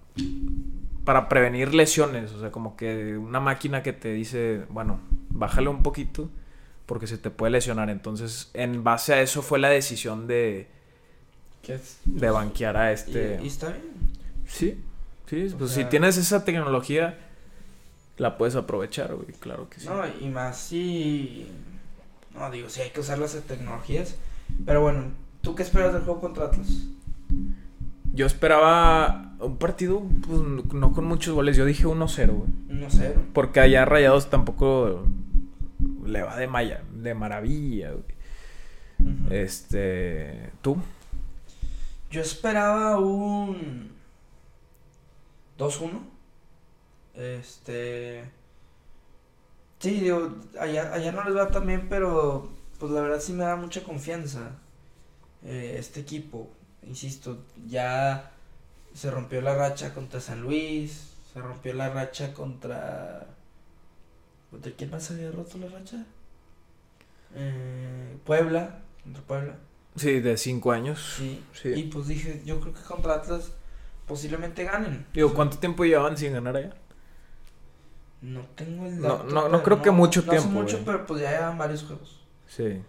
para 1.05 1.29
prevenir 1.29 1.75
lesiones, 1.75 2.33
o 2.33 2.41
sea, 2.41 2.51
como 2.51 2.77
que 2.77 3.17
una 3.17 3.41
máquina 3.41 3.83
que 3.83 3.93
te 3.93 4.13
dice, 4.13 4.65
bueno, 4.69 5.01
bájale 5.31 5.69
un 5.69 5.83
poquito 5.83 6.29
porque 6.87 7.07
se 7.07 7.19
te 7.19 7.31
puede 7.31 7.53
lesionar. 7.53 7.91
Entonces, 7.91 8.51
en 8.55 8.85
base 8.85 9.15
a 9.15 9.21
eso 9.23 9.43
fue 9.43 9.59
la 9.59 9.69
decisión 9.71 10.27
de, 10.27 10.69
de 12.05 12.31
banquear 12.31 12.77
a 12.77 12.91
y, 12.91 12.95
este. 12.95 13.39
y 13.43 13.47
está 13.47 13.69
bien. 13.71 13.83
Sí, 14.47 14.81
sí, 15.27 15.49
O 15.55 15.59
pues 15.59 15.71
sea- 15.73 15.85
si 15.85 15.91
tienes 15.91 16.17
esa 16.17 16.45
tecnología, 16.45 17.19
la 18.17 18.37
puedes 18.39 18.57
aprovechar, 18.57 19.15
güey, 19.15 19.29
claro 19.39 19.69
que 19.69 19.81
sí. 19.81 19.87
No, 19.89 20.03
y 20.21 20.29
más 20.29 20.57
si. 20.59 21.47
No, 22.35 22.51
digo, 22.51 22.69
sí 22.69 22.81
hay 22.81 22.91
que 22.91 23.01
usar 23.01 23.19
las 23.19 23.35
tecnologías. 23.43 24.17
Pero 24.65 24.81
bueno, 24.81 25.13
¿tú 25.43 25.55
qué 25.55 25.63
esperas 25.63 25.93
del 25.93 26.03
juego 26.03 26.21
contra 26.21 26.47
Atlas? 26.47 26.69
Yo 28.13 28.27
esperaba 28.27 29.37
un 29.41 29.59
partido, 29.59 30.03
pues, 30.27 30.41
no 30.41 30.93
con 30.93 31.05
muchos 31.05 31.35
goles, 31.35 31.57
yo 31.57 31.65
dije 31.65 31.87
1-0, 31.87 32.33
güey. 32.33 32.51
1-0. 32.69 33.15
Porque 33.33 33.61
allá 33.61 33.85
Rayados 33.85 34.31
tampoco 34.31 35.05
le 36.05 36.23
va 36.23 36.37
de, 36.37 36.47
maya, 36.47 36.83
de 36.93 37.15
maravilla, 37.15 37.93
güey. 37.93 38.05
Ujú. 39.01 39.33
Este, 39.33 40.51
¿tú? 40.63 40.77
Yo 42.11 42.21
esperaba 42.21 42.99
un 42.99 43.91
2-1. 45.59 46.01
Este. 47.15 48.25
Sí, 49.79 50.01
digo, 50.01 50.35
allá, 50.59 50.93
allá 50.93 51.13
no 51.13 51.25
les 51.25 51.37
va 51.37 51.51
tan 51.51 51.67
bien, 51.67 51.87
pero 51.89 52.49
pues 52.79 52.93
la 52.93 53.01
verdad 53.01 53.21
sí 53.21 53.33
me 53.33 53.45
da 53.45 53.57
mucha 53.57 53.83
confianza 53.83 54.53
eh, 55.45 55.77
este 55.79 56.01
equipo. 56.01 56.49
Insisto, 56.89 57.45
ya 57.67 58.33
se 58.95 59.11
rompió 59.11 59.41
la 59.43 59.55
racha 59.55 59.93
contra 59.95 60.21
San 60.21 60.41
Luis, 60.43 61.13
se 61.33 61.41
rompió 61.41 61.75
la 61.75 61.91
racha 61.91 62.33
contra... 62.35 63.27
¿Contra 64.51 64.73
quién 64.73 64.91
más 64.91 65.11
había 65.11 65.31
roto 65.31 65.59
la 65.59 65.69
racha? 65.69 66.05
Eh, 67.35 68.17
Puebla, 68.25 68.81
contra 69.05 69.23
Puebla. 69.23 69.57
Sí, 69.97 70.21
de 70.21 70.37
5 70.37 70.73
años. 70.73 71.15
Sí. 71.19 71.45
Sí. 71.53 71.69
Y 71.75 71.83
pues 71.85 72.07
dije, 72.07 72.43
yo 72.45 72.61
creo 72.61 72.73
que 72.73 72.81
contra 72.81 73.15
Atlas 73.15 73.53
posiblemente 74.07 74.65
ganen. 74.65 75.07
Digo, 75.13 75.35
¿cuánto 75.35 75.59
tiempo 75.59 75.85
llevaban 75.85 76.17
sin 76.17 76.33
ganar 76.33 76.57
allá? 76.57 76.73
No 78.23 78.41
tengo 78.55 78.87
el 78.87 78.99
No, 79.01 79.09
dato. 79.19 79.25
no- 79.25 79.49
no 79.49 79.63
pero 79.63 79.63
creo 79.63 79.83
que 79.83 79.91
mucho 79.91 80.23
no 80.23 80.31
tiempo, 80.31 80.49
mucho, 80.49 80.77
güey. 80.77 80.85
pero 80.87 81.07
pues 81.07 81.21
ya 81.23 81.31
llevan 81.33 81.59
varios 81.59 81.85
juegos. 81.85 82.21
Sí. 82.49 82.83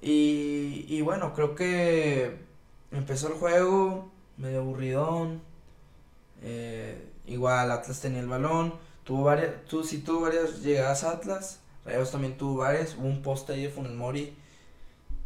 Y, 0.00 0.86
y 0.88 1.00
bueno, 1.02 1.34
creo 1.34 1.54
que 1.54 2.38
empezó 2.92 3.28
el 3.28 3.34
juego 3.34 4.10
medio 4.36 4.60
aburridón. 4.60 5.40
eh, 6.42 7.08
igual 7.26 7.70
Atlas 7.70 8.00
tenía 8.00 8.20
el 8.20 8.28
balón. 8.28 8.74
Tuvo 9.04 9.24
varias, 9.24 9.50
tú 9.68 9.82
sí 9.84 9.98
tuvo 9.98 10.22
varias 10.22 10.60
llegadas 10.62 11.04
a 11.04 11.12
Atlas. 11.12 11.60
Rayados 11.84 12.10
también 12.12 12.36
tuvo 12.36 12.58
varias. 12.58 12.96
Hubo 12.96 13.06
un 13.06 13.22
poste 13.22 13.52
ahí 13.54 13.64
de 13.64 13.68
Funes 13.70 13.92
Mori. 13.92 14.34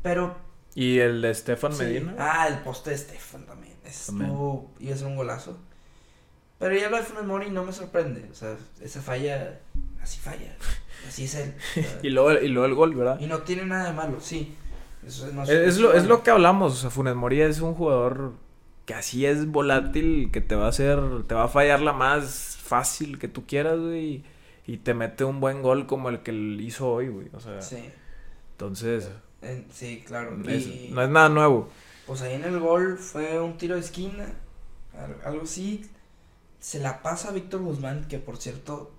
Pero 0.03 0.35
¿Y 0.75 0.99
el 0.99 1.23
de 1.23 1.35
Stefan 1.35 1.73
Sí. 1.73 1.85
Medina? 1.85 2.15
Ah, 2.19 2.49
el 2.49 2.59
poste 2.59 2.91
de 2.91 2.99
Stefan 2.99 3.47
también. 3.47 3.75
Estuvo- 3.85 4.71
iba 4.79 4.95
a 4.95 4.99
ser 4.99 5.07
un 5.07 5.17
golazo. 5.17 5.57
Pero 6.59 6.75
ya 6.77 6.89
lo 6.91 6.97
de 6.99 7.03
Funes 7.03 7.25
Mori 7.25 7.51
no 7.51 7.65
me 7.65 7.73
sorprende. 7.73 8.29
O 8.31 8.35
sea, 8.35 8.57
esa 8.83 9.01
falla, 9.03 9.59
así 10.03 10.19
falla. 10.19 10.55
Así 11.09 11.25
es 11.25 11.35
él. 11.35 11.55
Y 12.03 12.11
luego, 12.11 12.33
y 12.33 12.49
luego 12.49 12.67
el 12.67 12.75
gol, 12.75 12.95
¿verdad? 12.95 13.19
y 13.21 13.27
no 13.27 13.41
tiene 13.43 13.65
nada 13.65 13.87
de 13.87 13.93
malo, 13.93 14.21
sí. 14.21 14.55
Eso 15.07 15.31
no 15.33 15.45
Es, 15.45 15.49
es 15.51 15.79
lo, 15.79 15.93
es 15.93 16.07
lo 16.07 16.23
que 16.23 16.31
hablamos, 16.31 16.73
o 16.73 16.77
sea, 16.77 16.91
Funes 16.91 17.15
Mori 17.15 17.41
es 17.41 17.61
un 17.61 17.75
jugador 17.75 18.33
que 18.87 18.95
así 18.95 19.25
es 19.27 19.47
volátil, 19.47 20.31
que 20.33 20.41
te 20.41 20.55
va 20.57 20.67
a 20.67 20.69
hacer, 20.71 20.99
te 21.27 21.35
va 21.35 21.45
a 21.45 21.49
fallar 21.49 21.81
la 21.81 21.93
más 21.93 22.59
fácil 22.63 23.19
que 23.19 23.29
tú 23.29 23.47
quieras, 23.47 23.79
güey. 23.79 24.25
y 24.69 24.79
te 24.79 24.95
mete 24.95 25.23
un 25.25 25.39
buen 25.39 25.63
gol 25.63 25.87
como 25.87 26.09
el 26.09 26.21
que 26.23 26.33
hizo 26.33 26.91
hoy, 26.91 27.07
güey. 27.09 27.29
O 27.33 27.39
sea, 27.41 27.63
Sí, 27.63 27.89
entonces, 28.53 29.09
en- 29.43 29.65
sí, 29.73 30.03
claro. 30.05 30.37
es- 30.49 30.67
Y, 30.67 30.91
no 30.93 31.03
es 31.03 31.09
nada 31.09 31.29
nuevo. 31.29 31.69
Pues 32.07 32.23
ahí 32.23 32.35
en 32.35 32.43
el 32.45 32.59
gol 32.59 32.99
fue 32.99 33.41
un 33.41 33.57
tiro 33.59 33.75
de 33.77 33.81
esquina, 33.83 34.27
al- 34.99 35.21
algo 35.25 35.45
así. 35.45 35.89
Se 36.59 36.81
la 36.81 37.01
pasa 37.03 37.29
a 37.29 37.33
Víctor 37.33 37.61
Guzmán, 37.63 38.07
que 38.09 38.19
por 38.19 38.39
cierto, 38.39 38.91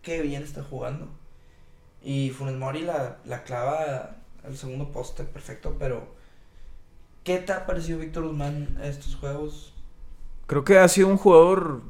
qué 0.00 0.22
bien 0.22 0.42
está 0.42 0.62
jugando. 0.62 1.08
Y 2.02 2.30
Funes 2.30 2.56
Mori 2.56 2.80
la, 2.82 3.18
la 3.26 3.42
clava 3.44 4.16
al 4.44 4.56
segundo 4.56 4.92
poste, 4.92 5.24
perfecto, 5.24 5.76
pero 5.78 6.14
¿qué 7.24 7.38
te 7.38 7.52
ha 7.52 7.66
parecido 7.66 7.98
Víctor 7.98 8.26
Guzmán 8.26 8.78
a 8.80 8.86
estos 8.86 9.16
juegos? 9.16 9.72
Creo 10.46 10.64
que 10.64 10.78
ha 10.78 10.88
sido 10.88 11.08
un 11.08 11.16
jugador 11.16 11.82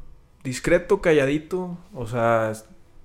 discreto, 0.45 1.01
calladito, 1.01 1.79
o 1.95 2.07
sea, 2.07 2.53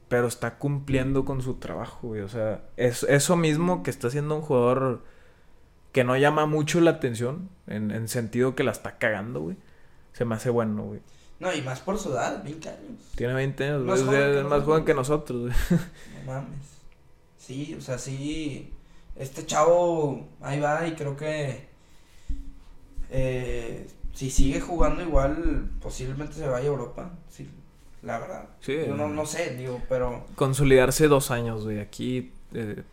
pero 0.09 0.27
está 0.27 0.57
cumpliendo 0.57 1.25
con 1.25 1.41
su 1.41 1.55
trabajo, 1.55 2.07
güey. 2.07 2.21
O 2.21 2.29
sea, 2.29 2.63
es 2.77 3.03
eso 3.03 3.35
mismo 3.35 3.83
que 3.83 3.91
está 3.91 4.07
haciendo 4.07 4.35
un 4.35 4.41
jugador 4.41 5.03
que 5.91 6.03
no 6.03 6.17
llama 6.17 6.45
mucho 6.45 6.81
la 6.81 6.91
atención, 6.91 7.49
en, 7.67 7.91
en 7.91 8.07
sentido 8.09 8.55
que 8.55 8.63
la 8.63 8.71
está 8.71 8.97
cagando, 8.97 9.41
güey. 9.41 9.57
Se 10.13 10.25
me 10.25 10.35
hace 10.35 10.49
bueno, 10.49 10.83
güey. 10.83 11.01
No, 11.39 11.53
y 11.53 11.61
más 11.61 11.81
por 11.81 11.97
su 11.99 12.11
edad, 12.11 12.43
20 12.43 12.69
años. 12.69 13.11
Tiene 13.15 13.33
20 13.33 13.63
años, 13.63 13.99
es, 13.99 14.45
más 14.45 14.63
joven 14.63 14.85
que 14.85 14.93
nosotros, 14.93 15.41
güey. 15.41 15.53
No 16.25 16.33
mames. 16.33 16.59
Sí, 17.37 17.75
o 17.77 17.81
sea, 17.81 17.97
sí. 17.97 18.73
Este 19.15 19.45
chavo 19.45 20.27
ahí 20.41 20.59
va 20.59 20.87
y 20.87 20.95
creo 20.95 21.15
que 21.15 21.67
eh, 23.09 23.87
si 24.13 24.29
sigue 24.29 24.59
jugando 24.59 25.01
igual, 25.03 25.69
posiblemente 25.81 26.35
se 26.35 26.47
vaya 26.47 26.65
a 26.65 26.71
Europa. 26.71 27.11
Sí, 27.29 27.49
la 28.01 28.19
verdad. 28.19 28.49
Sí. 28.61 28.77
Yo 28.87 28.95
no, 28.95 29.07
no 29.07 29.25
sé, 29.25 29.55
digo, 29.55 29.81
pero 29.87 30.25
Consolidarse 30.35 31.07
dos 31.07 31.31
años, 31.31 31.63
güey, 31.63 31.79
aquí 31.79 32.31
eh, 32.53 32.83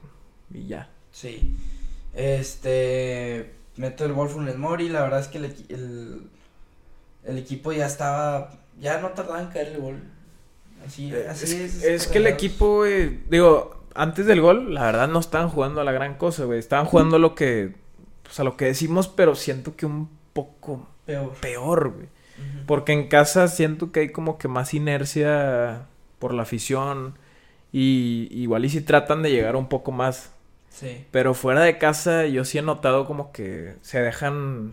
y 0.52 0.66
ya. 0.66 0.88
sí. 1.12 1.56
Este. 2.14 3.54
Meto 3.76 4.04
el 4.04 4.12
gol 4.12 4.28
Funes 4.28 4.58
Mori. 4.58 4.90
La 4.90 5.00
verdad 5.00 5.20
es 5.20 5.28
que 5.28 5.38
el, 5.38 5.44
el, 5.70 6.22
el 7.24 7.38
equipo 7.38 7.72
ya 7.72 7.86
estaba. 7.86 8.52
Ya 8.78 9.00
no 9.00 9.08
tardaba 9.10 9.40
en 9.40 9.48
caer 9.48 9.68
el 9.68 9.80
gol. 9.80 10.02
Así, 10.86 11.10
así 11.14 11.44
es, 11.44 11.76
es. 11.76 11.84
es 11.84 12.06
que 12.08 12.18
el 12.18 12.26
equipo, 12.26 12.78
güey, 12.78 13.20
digo, 13.30 13.81
antes 13.94 14.26
del 14.26 14.40
gol, 14.40 14.74
la 14.74 14.84
verdad 14.84 15.08
no 15.08 15.18
estaban 15.18 15.48
jugando 15.48 15.80
a 15.80 15.84
la 15.84 15.92
gran 15.92 16.14
cosa, 16.14 16.44
güey. 16.44 16.58
Estaban 16.58 16.86
jugando 16.86 17.18
lo 17.18 17.34
que, 17.34 17.74
pues 18.22 18.38
a 18.40 18.44
lo 18.44 18.56
que 18.56 18.66
decimos, 18.66 19.08
pero 19.08 19.34
siento 19.34 19.76
que 19.76 19.86
un 19.86 20.08
poco 20.32 20.88
Peor. 21.06 21.32
peor, 21.40 21.92
güey. 21.94 22.08
Porque 22.66 22.92
en 22.92 23.08
casa 23.08 23.46
siento 23.48 23.92
que 23.92 24.00
hay 24.00 24.08
como 24.12 24.36
que 24.38 24.48
más 24.48 24.74
inercia 24.74 25.86
por 26.18 26.34
la 26.34 26.42
afición. 26.42 27.18
Y 27.72 28.28
igual 28.30 28.64
y 28.64 28.68
si 28.68 28.80
tratan 28.80 29.22
de 29.22 29.30
llegar 29.30 29.54
un 29.56 29.68
poco 29.68 29.92
más. 29.92 30.32
Sí. 30.70 31.04
Pero 31.10 31.34
fuera 31.34 31.60
de 31.62 31.78
casa 31.78 32.26
yo 32.26 32.44
sí 32.44 32.58
he 32.58 32.62
notado 32.62 33.06
como 33.06 33.30
que 33.32 33.76
se 33.82 34.00
dejan, 34.00 34.72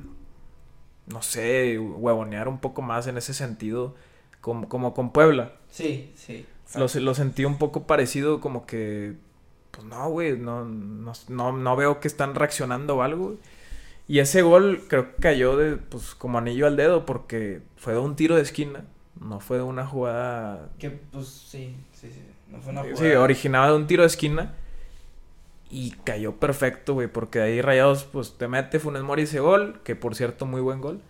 no 1.08 1.22
sé, 1.22 1.78
huevonear 1.78 2.48
un 2.48 2.60
poco 2.60 2.82
más 2.82 3.08
en 3.08 3.18
ese 3.18 3.34
sentido. 3.34 3.96
Como, 4.42 4.70
como 4.70 4.94
con 4.94 5.12
Puebla. 5.12 5.54
Sí, 5.70 6.12
sí. 6.16 6.46
Lo, 6.76 6.88
lo 7.02 7.16
sentí 7.16 7.46
un 7.46 7.58
poco 7.58 7.88
parecido 7.88 8.40
como 8.42 8.66
que... 8.66 9.16
Pues 9.72 9.86
no, 9.86 10.10
güey, 10.10 10.38
no, 10.38 10.66
no, 10.66 11.14
no, 11.30 11.52
no 11.52 11.76
veo 11.76 12.00
que 12.00 12.08
están 12.08 12.36
reaccionando 12.36 12.98
o 12.98 13.02
algo. 13.04 13.38
Y 14.08 14.20
ese 14.20 14.42
gol 14.42 14.84
creo 14.88 15.16
que 15.16 15.22
cayó 15.22 15.56
de, 15.58 15.78
pues, 15.78 16.16
como 16.16 16.38
anillo 16.40 16.66
al 16.68 16.76
dedo 16.76 17.06
porque 17.06 17.62
fue 17.78 17.94
de 17.94 18.00
un 18.00 18.16
tiro 18.16 18.36
de 18.36 18.42
esquina. 18.42 18.86
No 19.20 19.40
fue 19.40 19.58
de 19.58 19.64
una 19.64 19.86
jugada... 19.86 20.70
Que 20.80 20.90
pues 20.92 21.28
sí, 21.28 21.76
sí, 21.94 22.10
sí. 22.12 22.22
No 22.50 22.60
fue 22.62 22.72
una 22.72 22.84
Sí, 22.84 22.90
jugada. 22.96 23.22
originaba 23.22 23.68
de 23.70 23.76
un 23.76 23.88
tiro 23.88 24.04
de 24.04 24.08
esquina. 24.08 24.56
Y 25.72 25.92
cayó 26.04 26.36
perfecto, 26.38 26.96
güey, 26.96 27.08
porque 27.08 27.38
de 27.40 27.46
ahí 27.46 27.62
Rayados, 27.62 28.04
pues, 28.06 28.38
te 28.38 28.48
mete 28.48 28.80
Funes 28.80 29.04
Mori 29.04 29.24
ese 29.24 29.40
gol, 29.40 29.80
que 29.84 29.96
por 29.96 30.16
cierto, 30.16 30.46
muy 30.48 30.62
buen 30.62 30.82
gol. 30.82 31.02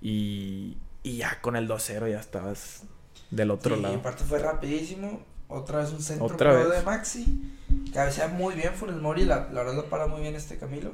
Y, 0.00 0.76
y 1.04 1.18
ya 1.18 1.40
con 1.40 1.54
el 1.54 1.68
2-0 1.68 2.10
ya 2.10 2.18
estabas 2.18 2.84
del 3.30 3.50
otro 3.50 3.74
Sí, 3.74 3.80
y 3.80 3.82
lado. 3.82 3.94
aparte 3.96 4.24
fue 4.24 4.38
rapidísimo. 4.38 5.20
Otra 5.48 5.80
vez 5.80 5.92
un 5.92 6.02
centro 6.02 6.26
Otra 6.26 6.52
vez. 6.54 6.70
de 6.70 6.82
Maxi. 6.82 7.52
Cabecea 7.92 8.28
muy 8.28 8.54
bien 8.54 8.72
Funes 8.74 8.96
Mori. 8.96 9.24
La, 9.24 9.48
la 9.52 9.62
verdad 9.62 9.74
lo 9.74 9.84
para 9.86 10.06
muy 10.06 10.22
bien 10.22 10.34
este 10.34 10.58
Camilo. 10.58 10.92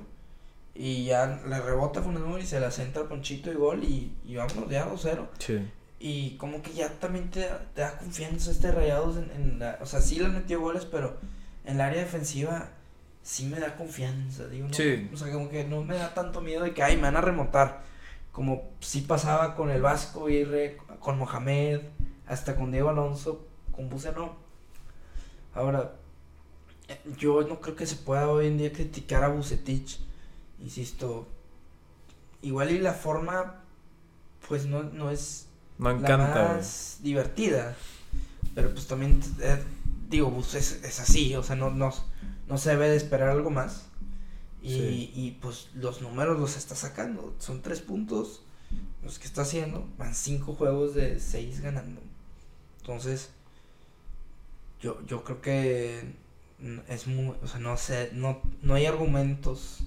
Y 0.74 1.04
ya 1.06 1.40
le 1.46 1.60
rebota 1.60 2.02
Funes 2.02 2.20
Mori, 2.22 2.44
se 2.46 2.58
la 2.60 2.70
centra 2.70 3.04
Ponchito 3.04 3.50
y 3.52 3.54
gol. 3.54 3.84
Y, 3.84 4.12
y 4.24 4.36
vámonos 4.36 4.68
ya 4.68 4.88
2-0. 4.90 5.26
Sí. 5.38 5.60
Y 6.00 6.36
como 6.36 6.62
que 6.62 6.72
ya 6.72 6.88
también 7.00 7.30
te, 7.30 7.40
da- 7.40 7.62
te 7.74 7.80
da 7.82 7.98
confianza 7.98 8.50
este 8.52 8.70
Rayados 8.70 9.16
en, 9.16 9.30
en 9.32 9.58
la... 9.58 9.78
O 9.80 9.86
sea, 9.86 10.00
sí 10.00 10.18
le 10.20 10.28
metió 10.28 10.60
goles, 10.60 10.84
pero 10.84 11.16
en 11.64 11.74
el 11.76 11.80
área 11.80 12.00
defensiva 12.00 12.68
sí 13.22 13.46
me 13.46 13.58
da 13.60 13.76
confianza. 13.76 14.46
Digo, 14.48 14.68
no, 14.68 14.74
Sí. 14.74 15.08
O 15.12 15.16
sea, 15.16 15.32
como 15.32 15.48
que 15.50 15.64
no 15.64 15.82
me 15.84 15.96
da 15.96 16.14
tanto 16.14 16.40
miedo 16.40 16.62
de 16.64 16.72
que, 16.74 16.82
ay, 16.82 16.96
me 16.96 17.02
van 17.02 17.16
a 17.16 17.20
remontar. 17.20 17.82
Como 18.32 18.62
sí 18.80 19.00
pasaba 19.02 19.56
con 19.56 19.70
el 19.70 19.82
Vasco 19.82 20.30
y 20.30 20.46
con 21.00 21.18
Mohamed, 21.18 21.80
hasta 22.28 22.56
con 22.56 22.70
Diego 22.72 22.90
Alonso, 22.90 23.46
con 23.72 23.88
Buse 23.88 24.12
no. 24.12 24.36
Ahora, 25.54 25.94
yo 27.18 27.42
no 27.42 27.60
creo 27.60 27.76
que 27.76 27.86
se 27.86 27.96
pueda 27.96 28.28
hoy 28.28 28.46
en 28.46 28.58
día 28.58 28.72
criticar 28.72 29.24
a 29.24 29.28
Bucetich. 29.28 29.98
Insisto, 30.60 31.26
igual 32.42 32.70
y 32.70 32.78
la 32.78 32.92
forma, 32.92 33.62
pues 34.48 34.66
no, 34.66 34.82
no 34.82 35.10
es 35.10 35.46
No 35.78 35.90
la 35.90 35.96
encanta, 35.98 36.42
güey. 36.44 36.56
más 36.56 36.98
divertida. 37.02 37.76
Pero 38.54 38.72
pues 38.72 38.86
también, 38.86 39.20
eh, 39.40 39.62
digo, 40.08 40.32
pues 40.32 40.54
es, 40.54 40.82
es 40.84 41.00
así, 41.00 41.34
o 41.36 41.42
sea, 41.42 41.56
no, 41.56 41.70
no, 41.70 41.92
no 42.48 42.58
se 42.58 42.70
debe 42.70 42.88
de 42.88 42.96
esperar 42.96 43.28
algo 43.30 43.50
más. 43.50 43.84
Y, 44.60 44.70
Sí. 44.72 45.12
y 45.14 45.30
pues 45.40 45.68
los 45.74 46.02
números 46.02 46.38
los 46.40 46.56
está 46.56 46.74
sacando. 46.74 47.34
Son 47.38 47.62
tres 47.62 47.80
puntos 47.80 48.42
los 49.04 49.18
que 49.20 49.26
está 49.26 49.42
haciendo. 49.42 49.86
Van 49.98 50.14
cinco 50.14 50.54
juegos 50.54 50.94
de 50.94 51.20
seis 51.20 51.60
ganando. 51.60 52.00
Entonces, 52.88 53.28
yo, 54.80 54.98
yo 55.06 55.22
creo 55.22 55.42
que 55.42 56.00
es 56.88 57.06
muy, 57.06 57.34
o 57.42 57.46
sea, 57.46 57.60
no 57.60 57.76
sé, 57.76 58.08
no, 58.14 58.40
no 58.62 58.72
hay 58.74 58.86
argumentos. 58.86 59.80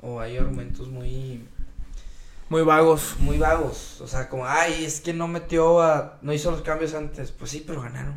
O 0.00 0.20
hay 0.20 0.36
argumentos 0.36 0.86
muy 0.86 1.42
Muy 2.48 2.62
vagos. 2.62 3.16
muy 3.18 3.38
vagos. 3.38 4.00
O 4.00 4.06
sea, 4.06 4.28
como, 4.28 4.46
ay, 4.46 4.84
es 4.84 5.00
que 5.00 5.12
no 5.12 5.26
metió 5.26 5.82
a. 5.82 6.18
No 6.22 6.32
hizo 6.32 6.52
los 6.52 6.62
cambios 6.62 6.94
antes. 6.94 7.32
Pues 7.32 7.50
sí, 7.50 7.64
pero 7.66 7.82
ganaron. 7.82 8.14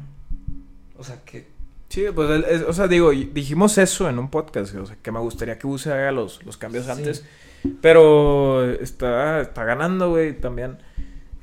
O 1.00 1.04
sea, 1.04 1.20
que. 1.26 1.48
Sí, 1.90 2.06
pues, 2.14 2.46
es- 2.46 2.62
o 2.62 2.74
sea, 2.74 2.88
digo, 2.88 3.10
dijimos 3.10 3.80
eso 3.80 4.08
en 4.08 4.20
un 4.20 4.30
podcast, 4.30 4.76
o 4.76 4.86
sea, 4.86 4.98
que 5.02 5.12
me 5.12 5.20
gustaría 5.20 5.58
que 5.58 5.66
Buse 5.66 5.92
haga 5.92 6.12
los, 6.12 6.46
los 6.46 6.58
cambios 6.58 6.86
Sí. 6.86 6.92
antes, 6.92 7.26
pero 7.82 8.64
está, 8.72 9.42
está 9.42 9.64
ganando, 9.66 10.12
güey, 10.12 10.40
también. 10.40 10.78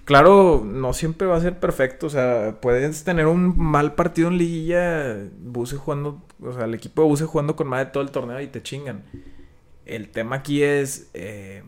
Claro, 0.08 0.62
no 0.64 0.94
siempre 0.94 1.26
va 1.26 1.36
a 1.36 1.40
ser 1.42 1.60
perfecto, 1.60 2.06
o 2.06 2.08
sea, 2.08 2.62
puedes 2.62 3.04
tener 3.04 3.26
un 3.26 3.58
mal 3.58 3.94
partido 3.94 4.28
en 4.28 4.38
liguilla, 4.38 5.18
Buse 5.38 5.76
o 5.76 6.52
sea, 6.54 6.64
el 6.64 6.72
equipo 6.72 7.02
de 7.02 7.08
Buse 7.08 7.26
jugando 7.26 7.56
con 7.56 7.66
más 7.68 7.80
de 7.80 7.92
todo 7.92 8.02
el 8.02 8.10
torneo 8.10 8.40
y 8.40 8.46
te 8.46 8.62
chingan. 8.62 9.04
El 9.84 10.08
tema 10.08 10.36
aquí 10.36 10.62
es, 10.62 11.10
eh, 11.12 11.62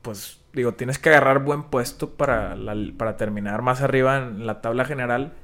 pues, 0.00 0.40
digo, 0.54 0.72
tienes 0.72 0.98
que 0.98 1.10
agarrar 1.10 1.44
buen 1.44 1.64
puesto 1.64 2.14
para, 2.14 2.56
para 2.96 3.18
terminar 3.18 3.60
más 3.60 3.82
arriba 3.82 4.16
en 4.16 4.46
la 4.46 4.62
tabla 4.62 4.86
general. 4.86 5.34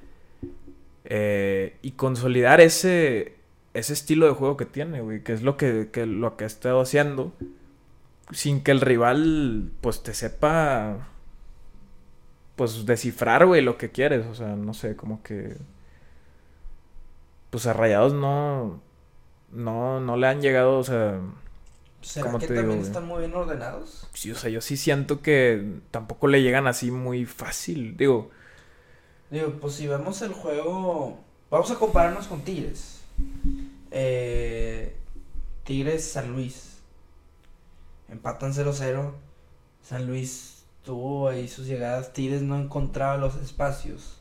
Eh, 1.05 1.77
y 1.83 1.91
consolidar 1.91 2.63
ese, 2.63 3.37
ese 3.75 3.93
estilo 3.93 4.25
de 4.25 4.33
juego 4.33 4.57
que 4.57 4.65
tiene, 4.65 5.03
güey, 5.03 5.23
que 5.23 5.35
es 5.35 5.43
lo 5.43 5.59
que, 5.59 5.91
que 5.93 6.07
lo 6.07 6.39
que 6.39 6.45
ha 6.45 6.47
estado 6.47 6.81
haciendo, 6.81 7.35
sin 8.31 8.63
que 8.63 8.71
el 8.71 8.81
rival, 8.81 9.71
pues, 9.83 10.03
te 10.03 10.15
sepa, 10.15 11.09
pues, 12.57 12.87
descifrar, 12.87 13.47
güey, 13.47 13.63
lo 13.63 13.79
que 13.79 13.91
quieres, 13.91 14.27
o 14.27 14.35
sea, 14.35 14.49
no 14.57 14.75
sé, 14.75 14.97
como 14.97 15.23
que, 15.23 15.57
pues, 17.51 17.67
a 17.67 17.73
Rayados 17.73 18.13
no, 18.15 18.81
no, 19.53 20.01
no 20.01 20.17
le 20.17 20.27
han 20.27 20.41
llegado, 20.43 20.79
o 20.79 20.85
sea, 20.85 21.21
¿Será 22.03 22.27
¿Cómo 22.27 22.39
que 22.39 22.49
te 22.49 22.55
también 22.55 22.81
están 22.81 23.07
muy 23.07 23.21
bien 23.21 23.35
ordenados? 23.35 24.09
sí, 24.13 24.31
o 24.31 24.35
sea, 24.35 24.51
yo 24.51 24.61
sí 24.61 24.77
siento 24.77 25.23
que 25.23 25.81
tampoco 25.91 26.29
le 26.29 26.43
llegan 26.43 26.67
así 26.67 26.91
muy 26.91 27.25
fácil, 27.25 27.97
digo, 27.97 28.31
Digo, 29.31 29.53
pues 29.61 29.75
si 29.75 29.87
vemos 29.87 30.23
el 30.23 30.33
juego. 30.33 31.19
Vamos 31.51 31.71
a 31.71 31.75
compararnos 31.77 32.27
con 32.27 32.43
Tigres. 32.43 33.01
Eh, 33.91 34.97
Tigres 35.65 36.05
San 36.05 36.33
Luis. 36.33 36.79
Empatan 38.09 38.53
0-0. 38.53 39.13
San 39.83 40.07
Luis 40.07 40.54
tuvo 40.85 41.29
ahí 41.29 41.49
sus 41.49 41.67
llegadas. 41.67 42.13
Tigres 42.13 42.43
no 42.43 42.59
encontraba 42.59 43.17
los 43.17 43.37
espacios. 43.37 44.21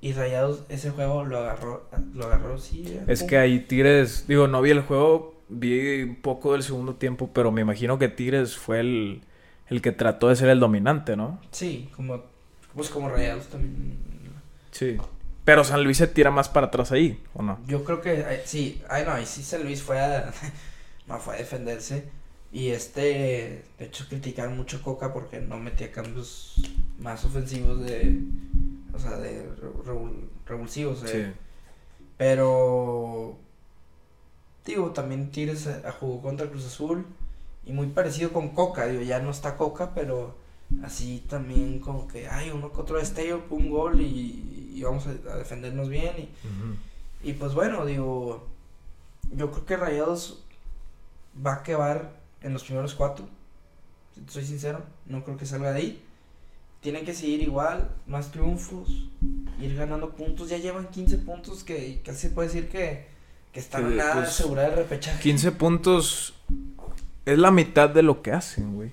Y 0.00 0.12
Rayados 0.12 0.64
ese 0.68 0.90
juego 0.90 1.24
lo 1.24 1.38
agarró. 1.38 1.88
Lo 2.14 2.26
agarró, 2.26 2.58
sí. 2.58 2.98
Es 3.06 3.20
pum. 3.20 3.28
que 3.28 3.38
ahí 3.38 3.60
Tigres, 3.60 4.26
digo, 4.26 4.48
no 4.48 4.60
vi 4.60 4.70
el 4.70 4.82
juego, 4.82 5.40
vi 5.48 6.02
un 6.02 6.16
poco 6.16 6.52
del 6.52 6.62
segundo 6.62 6.96
tiempo, 6.96 7.30
pero 7.32 7.52
me 7.52 7.60
imagino 7.60 7.98
que 7.98 8.08
Tigres 8.08 8.56
fue 8.56 8.80
el, 8.80 9.22
el 9.68 9.80
que 9.80 9.92
trató 9.92 10.28
de 10.28 10.36
ser 10.36 10.48
el 10.48 10.60
dominante, 10.60 11.16
¿no? 11.16 11.40
Sí, 11.52 11.88
como. 11.94 12.24
Pues 12.74 12.88
como 12.88 13.08
Rayados 13.10 13.46
también. 13.48 13.98
Sí. 14.72 14.96
Pero 15.44 15.64
San 15.64 15.84
Luis 15.84 15.98
se 15.98 16.06
tira 16.06 16.30
más 16.30 16.48
para 16.48 16.68
atrás 16.68 16.92
ahí, 16.92 17.22
¿o 17.34 17.42
no? 17.42 17.58
Yo 17.66 17.84
creo 17.84 18.00
que 18.00 18.20
eh, 18.20 18.42
sí, 18.44 18.80
ay 18.88 19.04
no, 19.04 19.12
ahí 19.12 19.26
sí 19.26 19.42
San 19.42 19.62
Luis 19.62 19.82
fue 19.82 20.00
a, 20.00 20.32
no, 21.06 21.18
fue 21.18 21.34
a 21.34 21.38
defenderse. 21.38 22.04
Y 22.52 22.68
este, 22.68 23.64
de 23.78 23.84
hecho, 23.86 24.04
criticaron 24.08 24.56
mucho 24.56 24.76
a 24.76 24.82
Coca 24.82 25.14
porque 25.14 25.40
no 25.40 25.58
metía 25.58 25.90
cambios 25.90 26.54
más 26.98 27.24
ofensivos 27.24 27.80
de, 27.80 28.20
o 28.92 28.98
sea, 28.98 29.16
de 29.16 29.48
revulsivos. 30.46 31.02
eh. 31.04 31.32
Sí. 31.32 31.40
Pero, 32.18 33.38
digo, 34.66 34.90
también 34.90 35.30
Tigres 35.30 35.66
a 35.66 35.90
jugó 35.92 36.20
contra 36.22 36.48
Cruz 36.48 36.66
Azul 36.66 37.06
y 37.64 37.72
muy 37.72 37.86
parecido 37.88 38.32
con 38.32 38.50
Coca, 38.50 38.86
digo, 38.86 39.02
ya 39.02 39.18
no 39.18 39.30
está 39.30 39.56
Coca, 39.56 39.94
pero 39.94 40.36
así 40.84 41.24
también 41.28 41.80
como 41.80 42.06
que, 42.06 42.28
ay, 42.28 42.50
uno 42.50 42.70
que 42.70 42.80
otro 42.80 42.98
destello, 42.98 43.42
un 43.50 43.70
gol 43.70 44.00
y, 44.02 44.72
y 44.74 44.82
vamos 44.82 45.06
a, 45.06 45.32
a 45.32 45.36
defendernos 45.36 45.88
bien 45.88 46.14
y, 47.22 47.28
y 47.30 47.32
pues 47.32 47.54
bueno, 47.54 47.86
digo, 47.86 48.46
yo 49.34 49.50
creo 49.50 49.64
que 49.64 49.76
Rayados 49.78 50.44
va 51.44 51.54
a 51.54 51.62
quedar 51.62 52.21
en 52.42 52.52
los 52.52 52.64
primeros 52.64 52.94
cuatro. 52.94 53.28
Soy 54.28 54.44
sincero, 54.44 54.84
no 55.06 55.24
creo 55.24 55.36
que 55.36 55.46
salga 55.46 55.72
de 55.72 55.78
ahí. 55.78 56.02
Tienen 56.80 57.04
que 57.04 57.14
seguir 57.14 57.42
igual, 57.42 57.90
más 58.06 58.32
triunfos, 58.32 59.08
ir 59.60 59.76
ganando 59.76 60.10
puntos. 60.10 60.48
Ya 60.48 60.58
llevan 60.58 60.88
15 60.88 61.18
puntos 61.18 61.62
que 61.62 62.02
casi 62.04 62.28
se 62.28 62.30
puede 62.30 62.48
decir 62.48 62.68
que, 62.68 63.06
que 63.52 63.60
están 63.60 63.88
Que, 63.88 63.96
nada 63.96 64.14
pues, 64.14 64.28
asegurar 64.28 64.70
el 64.70 64.76
repechaje. 64.76 65.22
15 65.22 65.52
puntos 65.52 66.34
es 67.24 67.38
la 67.38 67.50
mitad 67.52 67.88
de 67.88 68.02
lo 68.02 68.20
que 68.22 68.32
hacen, 68.32 68.74
güey. 68.74 68.90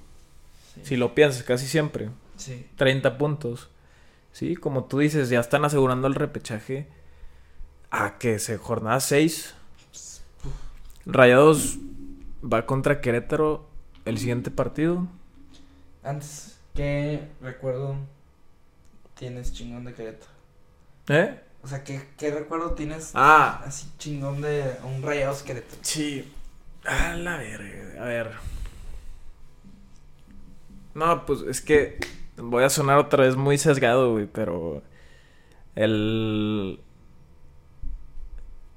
Sí. 0.75 0.81
Si 0.83 0.97
lo 0.97 1.15
piensas, 1.15 1.43
casi 1.43 1.65
siempre. 1.65 2.09
Sí. 2.37 2.67
30 2.77 3.17
puntos. 3.17 3.69
Sí, 4.31 4.55
como 4.55 4.85
tú 4.85 4.99
dices, 4.99 5.29
ya 5.29 5.39
están 5.39 5.65
asegurando 5.65 6.07
el 6.07 6.15
repechaje. 6.15 6.87
A 7.91 8.19
que 8.19 8.37
se 8.37 8.57
jornada 8.57 8.99
6. 8.99 9.55
Rayados 11.07 11.79
va 12.43 12.65
contra 12.65 13.01
Querétaro 13.01 13.67
el 14.05 14.17
siguiente 14.17 14.51
partido. 14.51 15.07
Antes, 16.03 16.57
¿qué 16.75 17.27
recuerdo 17.41 17.95
tienes 19.15 19.53
chingón 19.53 19.85
de 19.85 19.93
Querétaro? 19.93 20.31
¿Eh? 21.09 21.39
O 21.61 21.67
sea, 21.67 21.83
¿qué, 21.83 22.01
qué 22.17 22.31
recuerdo 22.31 22.71
tienes 22.71 23.11
Ah, 23.13 23.61
así 23.65 23.91
chingón 23.97 24.41
de 24.41 24.77
un 24.83 25.01
Rayados 25.01 25.43
Querétaro? 25.43 25.81
sí. 25.81 26.33
A 26.85 27.13
la 27.15 27.37
verga. 27.37 28.01
A 28.01 28.05
ver. 28.05 28.31
No, 30.95 31.25
pues 31.25 31.41
es 31.41 31.59
que 31.61 31.99
voy 32.37 32.63
a 32.63 32.69
sonar 32.69 32.97
otra 32.97 33.25
vez 33.25 33.35
muy 33.35 33.57
sesgado, 33.57 34.13
güey, 34.13 34.25
pero 34.27 34.81
el 35.75 36.79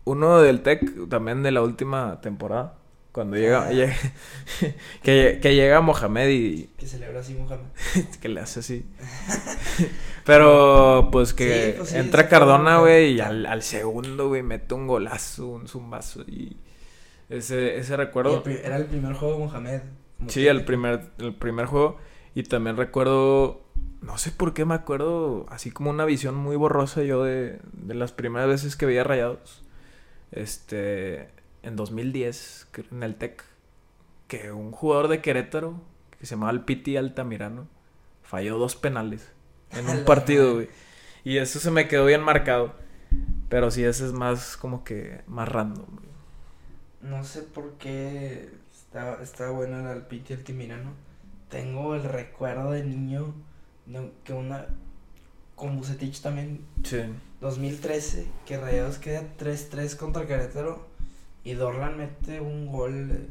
uno 0.04 0.40
del 0.40 0.62
Tec 0.62 1.08
también 1.08 1.42
de 1.44 1.52
la 1.52 1.62
última 1.62 2.20
temporada, 2.20 2.74
cuando 3.12 3.36
llega, 3.36 3.66
Ah. 3.68 3.70
llega- 3.72 3.94
que, 5.02 5.38
que 5.42 5.54
llega 5.54 5.80
Mohamed 5.80 6.28
y 6.30 6.64
Que 6.78 6.86
celebra 6.86 7.20
así 7.20 7.34
Mohamed. 7.34 7.66
que 8.20 8.28
le 8.28 8.40
hace 8.40 8.60
así. 8.60 8.84
Pero 10.24 11.08
pues 11.10 11.32
que 11.34 11.72
Sí, 11.72 11.74
pues 11.78 11.88
sí, 11.90 11.96
entra 11.98 12.28
Cardona, 12.28 12.78
güey, 12.78 13.14
y 13.14 13.20
al, 13.20 13.44
al 13.46 13.62
segundo, 13.62 14.28
güey, 14.28 14.42
mete 14.42 14.74
un 14.74 14.86
golazo, 14.86 15.48
un 15.48 15.68
zumbazo 15.68 16.22
y 16.22 16.56
ese 17.28 17.76
ese 17.78 17.96
recuerdo. 17.96 18.42
el 18.46 18.52
era 18.58 18.76
el 18.76 18.86
primer 18.86 19.14
juego 19.14 19.34
de 19.38 19.44
Mohamed. 19.46 19.80
Sí, 20.28 20.46
el 20.46 20.64
primer, 20.64 21.02
el 21.18 21.34
primer 21.34 21.66
juego. 21.66 21.98
Y 22.34 22.44
también 22.44 22.76
recuerdo, 22.76 23.62
no 24.00 24.16
sé 24.18 24.30
por 24.30 24.54
qué 24.54 24.64
me 24.64 24.74
acuerdo, 24.74 25.46
así 25.50 25.70
como 25.70 25.90
una 25.90 26.04
visión 26.04 26.34
muy 26.36 26.56
borrosa 26.56 27.02
yo 27.02 27.24
de, 27.24 27.58
de 27.72 27.94
las 27.94 28.12
primeras 28.12 28.48
veces 28.48 28.76
que 28.76 28.86
veía 28.86 29.02
Rayados. 29.04 29.62
Este, 30.30 31.28
en 31.62 31.76
2010, 31.76 32.66
que- 32.72 32.84
en 32.90 33.02
el 33.02 33.16
TEC, 33.16 33.44
que 34.28 34.52
un 34.52 34.72
jugador 34.72 35.08
de 35.08 35.20
Querétaro, 35.20 35.80
que 36.18 36.26
se 36.26 36.34
llamaba 36.34 36.52
el 36.52 36.62
Piti 36.62 36.96
Altamirano, 36.96 37.68
falló 38.22 38.58
dos 38.58 38.76
penales 38.76 39.30
en 39.70 39.88
un 39.88 40.04
partido, 40.04 40.54
güey. 40.54 40.68
Y 41.24 41.36
eso 41.38 41.58
se 41.60 41.70
me 41.70 41.88
quedó 41.88 42.06
bien 42.06 42.22
marcado. 42.22 42.74
Pero 43.48 43.70
sí, 43.70 43.84
ese 43.84 44.06
es 44.06 44.12
más 44.12 44.56
como 44.56 44.82
que 44.84 45.20
más 45.26 45.48
random, 45.48 45.84
güey. 45.86 46.08
No 47.02 47.22
sé 47.24 47.42
por 47.42 47.72
qué 47.72 48.48
está, 48.72 49.22
está 49.22 49.50
bueno 49.50 49.78
el 49.80 49.86
Alpiti 49.86 50.32
Altamirano. 50.32 50.92
Tengo 51.50 51.94
el 51.94 52.04
recuerdo 52.04 52.70
de 52.70 52.84
niño 52.84 53.34
de 53.86 54.10
que 54.24 54.32
una. 54.32 54.66
Con 55.54 55.76
Bucetich 55.76 56.22
también, 56.22 56.64
Sí. 56.82 57.02
2013, 57.40 58.26
que 58.46 58.56
Rayados 58.56 58.98
queda 58.98 59.22
3-3 59.36 59.94
contra 59.96 60.26
Querétaro. 60.26 60.88
Y 61.44 61.54
Dorlan 61.54 61.96
mete 61.96 62.40
un 62.40 62.66
gol. 62.70 63.28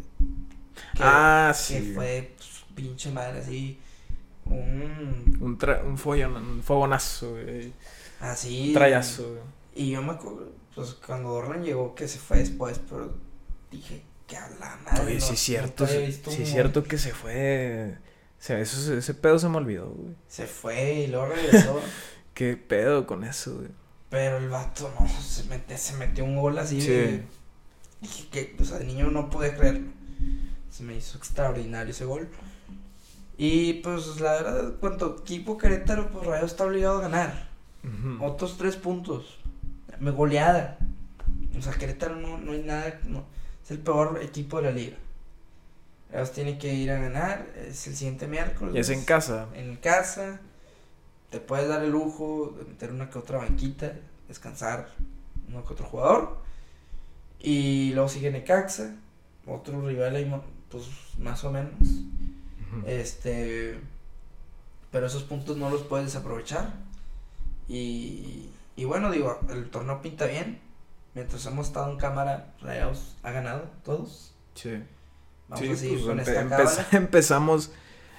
Que, 0.95 0.99
ah, 1.03 1.53
que 1.55 1.79
sí. 1.81 1.91
fue 1.93 2.33
pues, 2.37 2.49
pinche 2.75 3.11
madre, 3.11 3.39
así. 3.39 3.79
Un. 4.45 5.37
Un, 5.39 5.57
tra- 5.57 5.83
un 5.85 5.97
follón, 5.97 6.35
un 6.35 6.63
fogonazo, 6.63 7.31
güey. 7.31 7.71
Así. 8.19 8.69
Un 8.69 8.73
trayazo, 8.73 9.29
güey. 9.29 9.41
Y 9.75 9.91
yo 9.91 10.01
me 10.01 10.11
acuerdo, 10.11 10.51
pues 10.75 10.93
cuando 11.05 11.29
Dorlan 11.29 11.63
llegó, 11.63 11.95
que 11.95 12.07
se 12.07 12.19
fue 12.19 12.37
después, 12.39 12.79
pero 12.89 13.13
dije, 13.71 14.01
que 14.27 14.35
a 14.37 14.49
la 14.59 14.77
madre. 14.83 15.05
Oye, 15.05 15.15
no- 15.15 15.21
sí 15.21 15.33
es 15.33 15.39
cierto, 15.39 15.87
sí, 15.87 16.11
sí 16.29 16.45
cierto 16.45 16.83
que 16.83 16.97
se 16.97 17.11
fue. 17.13 17.97
Se, 18.39 18.59
eso, 18.59 18.77
se- 18.81 18.97
ese 18.97 19.13
pedo 19.13 19.39
se 19.39 19.47
me 19.47 19.57
olvidó, 19.57 19.89
güey. 19.89 20.15
Se 20.27 20.47
fue 20.47 20.93
y 20.95 21.07
luego 21.07 21.27
regresó. 21.27 21.79
Qué 22.33 22.57
pedo 22.57 23.05
con 23.07 23.23
eso, 23.23 23.55
güey. 23.55 23.69
pero 24.09 24.37
el 24.37 24.49
vato 24.49 24.91
no, 24.99 25.07
se, 25.07 25.43
mete, 25.45 25.77
se 25.77 25.93
metió 25.95 26.23
un 26.25 26.37
gol 26.37 26.57
así. 26.57 26.81
Sí. 26.81 26.87
de- 26.89 27.23
dije 28.01 28.27
que, 28.29 28.55
o 28.59 28.65
sea, 28.65 28.79
de 28.79 28.85
niño 28.85 29.09
no 29.11 29.29
pude 29.29 29.55
creerlo. 29.55 29.89
Se 30.69 30.83
me 30.83 30.95
hizo 30.95 31.17
extraordinario 31.17 31.91
ese 31.91 32.05
gol. 32.05 32.29
Y 33.37 33.73
pues 33.81 34.19
la 34.19 34.33
verdad, 34.33 34.73
cuanto 34.79 35.17
equipo 35.21 35.57
Querétaro, 35.57 36.09
pues 36.09 36.25
Rayo 36.25 36.45
está 36.45 36.65
obligado 36.65 36.99
a 36.99 37.01
ganar. 37.01 37.49
Otros 38.19 38.57
tres 38.57 38.75
puntos. 38.75 39.39
Me 39.99 40.11
goleada. 40.11 40.77
O 41.57 41.61
sea, 41.61 41.73
Querétaro 41.73 42.15
no, 42.15 42.37
no 42.37 42.51
hay 42.51 42.63
nada. 42.63 42.99
No, 43.05 43.25
es 43.63 43.71
el 43.71 43.79
peor 43.79 44.19
equipo 44.21 44.57
de 44.57 44.63
la 44.63 44.71
liga. 44.71 44.97
Rayos 46.11 46.31
tiene 46.33 46.57
que 46.57 46.73
ir 46.73 46.91
a 46.91 46.99
ganar. 46.99 47.47
Es 47.55 47.87
el 47.87 47.95
siguiente 47.95 48.27
miércoles. 48.27 48.75
Y 48.75 48.79
es 48.79 48.89
en 48.89 49.03
casa. 49.03 49.47
En 49.55 49.75
casa. 49.77 50.39
Te 51.29 51.39
puedes 51.39 51.67
dar 51.67 51.83
el 51.83 51.91
lujo 51.91 52.55
de 52.57 52.65
meter 52.65 52.91
una 52.91 53.09
que 53.09 53.17
otra 53.17 53.39
banquita. 53.39 53.93
Descansar 54.27 54.89
uno 55.47 55.65
que 55.65 55.73
otro 55.73 55.85
jugador. 55.85 56.40
Y 57.41 57.91
luego 57.93 58.07
sigue 58.09 58.31
Necaxa. 58.31 58.95
Otro 59.47 59.85
rival 59.87 60.15
ahí, 60.15 60.31
pues 60.69 60.83
más 61.17 61.43
o 61.43 61.51
menos. 61.51 61.73
Este. 62.85 63.79
Pero 64.91 65.07
esos 65.07 65.23
puntos 65.23 65.57
no 65.57 65.69
los 65.69 65.83
puedes 65.83 66.05
desaprovechar. 66.07 66.73
Y, 67.67 68.49
y 68.75 68.85
bueno, 68.85 69.09
digo, 69.11 69.39
el 69.49 69.69
torneo 69.69 70.01
pinta 70.01 70.25
bien. 70.25 70.59
Mientras 71.13 71.45
hemos 71.45 71.67
estado 71.67 71.91
en 71.91 71.97
cámara, 71.97 72.53
Rayados 72.61 73.15
ha 73.23 73.31
ganado 73.31 73.63
todos. 73.83 74.33
Sí. 74.55 74.81
Vamos 75.47 75.65
Sí, 75.65 75.71
a 75.71 75.75
seguir 75.75 75.95
pues, 75.95 76.05
con 76.07 76.17
empe- 76.19 76.21
esta 76.21 76.47
cámara. 76.49 76.87
empezamos 76.91 77.71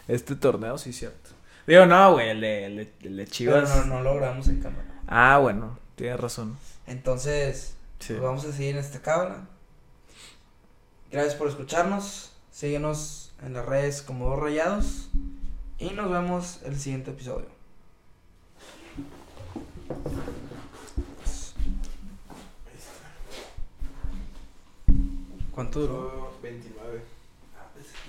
este 0.09 0.35
torneo, 0.37 0.77
sí, 0.79 0.93
cierto. 0.93 1.31
Digo, 1.67 1.87
no, 1.87 2.13
güey, 2.15 2.31
el 2.31 2.41
de- 2.41 2.67
el 2.67 2.77
de 2.77 2.87
Pero 3.01 3.25
Chivas. 3.31 3.77
no, 3.77 3.85
no 3.87 4.03
logramos 4.03 4.49
en 4.49 4.61
cámara. 4.61 4.85
Ah, 5.07 5.39
bueno, 5.39 5.79
tienes 5.95 6.19
razón. 6.21 6.57
Entonces, 6.87 7.77
Sí. 8.03 8.15
pues 8.15 8.21
vamos 8.23 8.45
a 8.45 8.53
seguir 8.53 8.75
en 8.75 8.79
esta 8.79 9.01
cámara. 9.01 9.47
Gracias 11.13 11.37
por 11.37 11.47
escucarnos. 11.47 12.33
Síguenos 12.51 13.33
en 13.45 13.53
las 13.53 13.65
redes 13.65 14.03
como 14.03 14.29
Dos 14.29 14.41
Rayados. 14.41 15.11
Y 15.79 15.91
nos 15.91 16.11
vemos 16.11 16.61
el 16.65 16.81
siguiente 16.81 17.13
episodio. 17.13 17.47
¿Cuánto 25.55 25.81
duró? 25.81 26.33
29. 26.43 27.03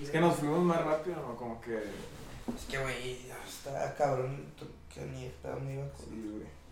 Es 0.02 0.10
que 0.10 0.20
nos 0.20 0.36
fuimos 0.36 0.64
más 0.64 0.84
rápido, 0.84 1.18
¿no? 1.18 1.36
Como 1.36 1.62
que. 1.62 1.76
Es 1.76 2.66
que, 2.68 2.80
güey, 2.80 3.28
está 3.48 3.94
cabrón. 3.96 4.44
Que 4.92 5.02
ni 5.06 5.26
está 5.26 5.52
dónde 5.52 5.74
iba. 5.76 5.86
Sí, 6.00 6.32
güey. 6.32 6.63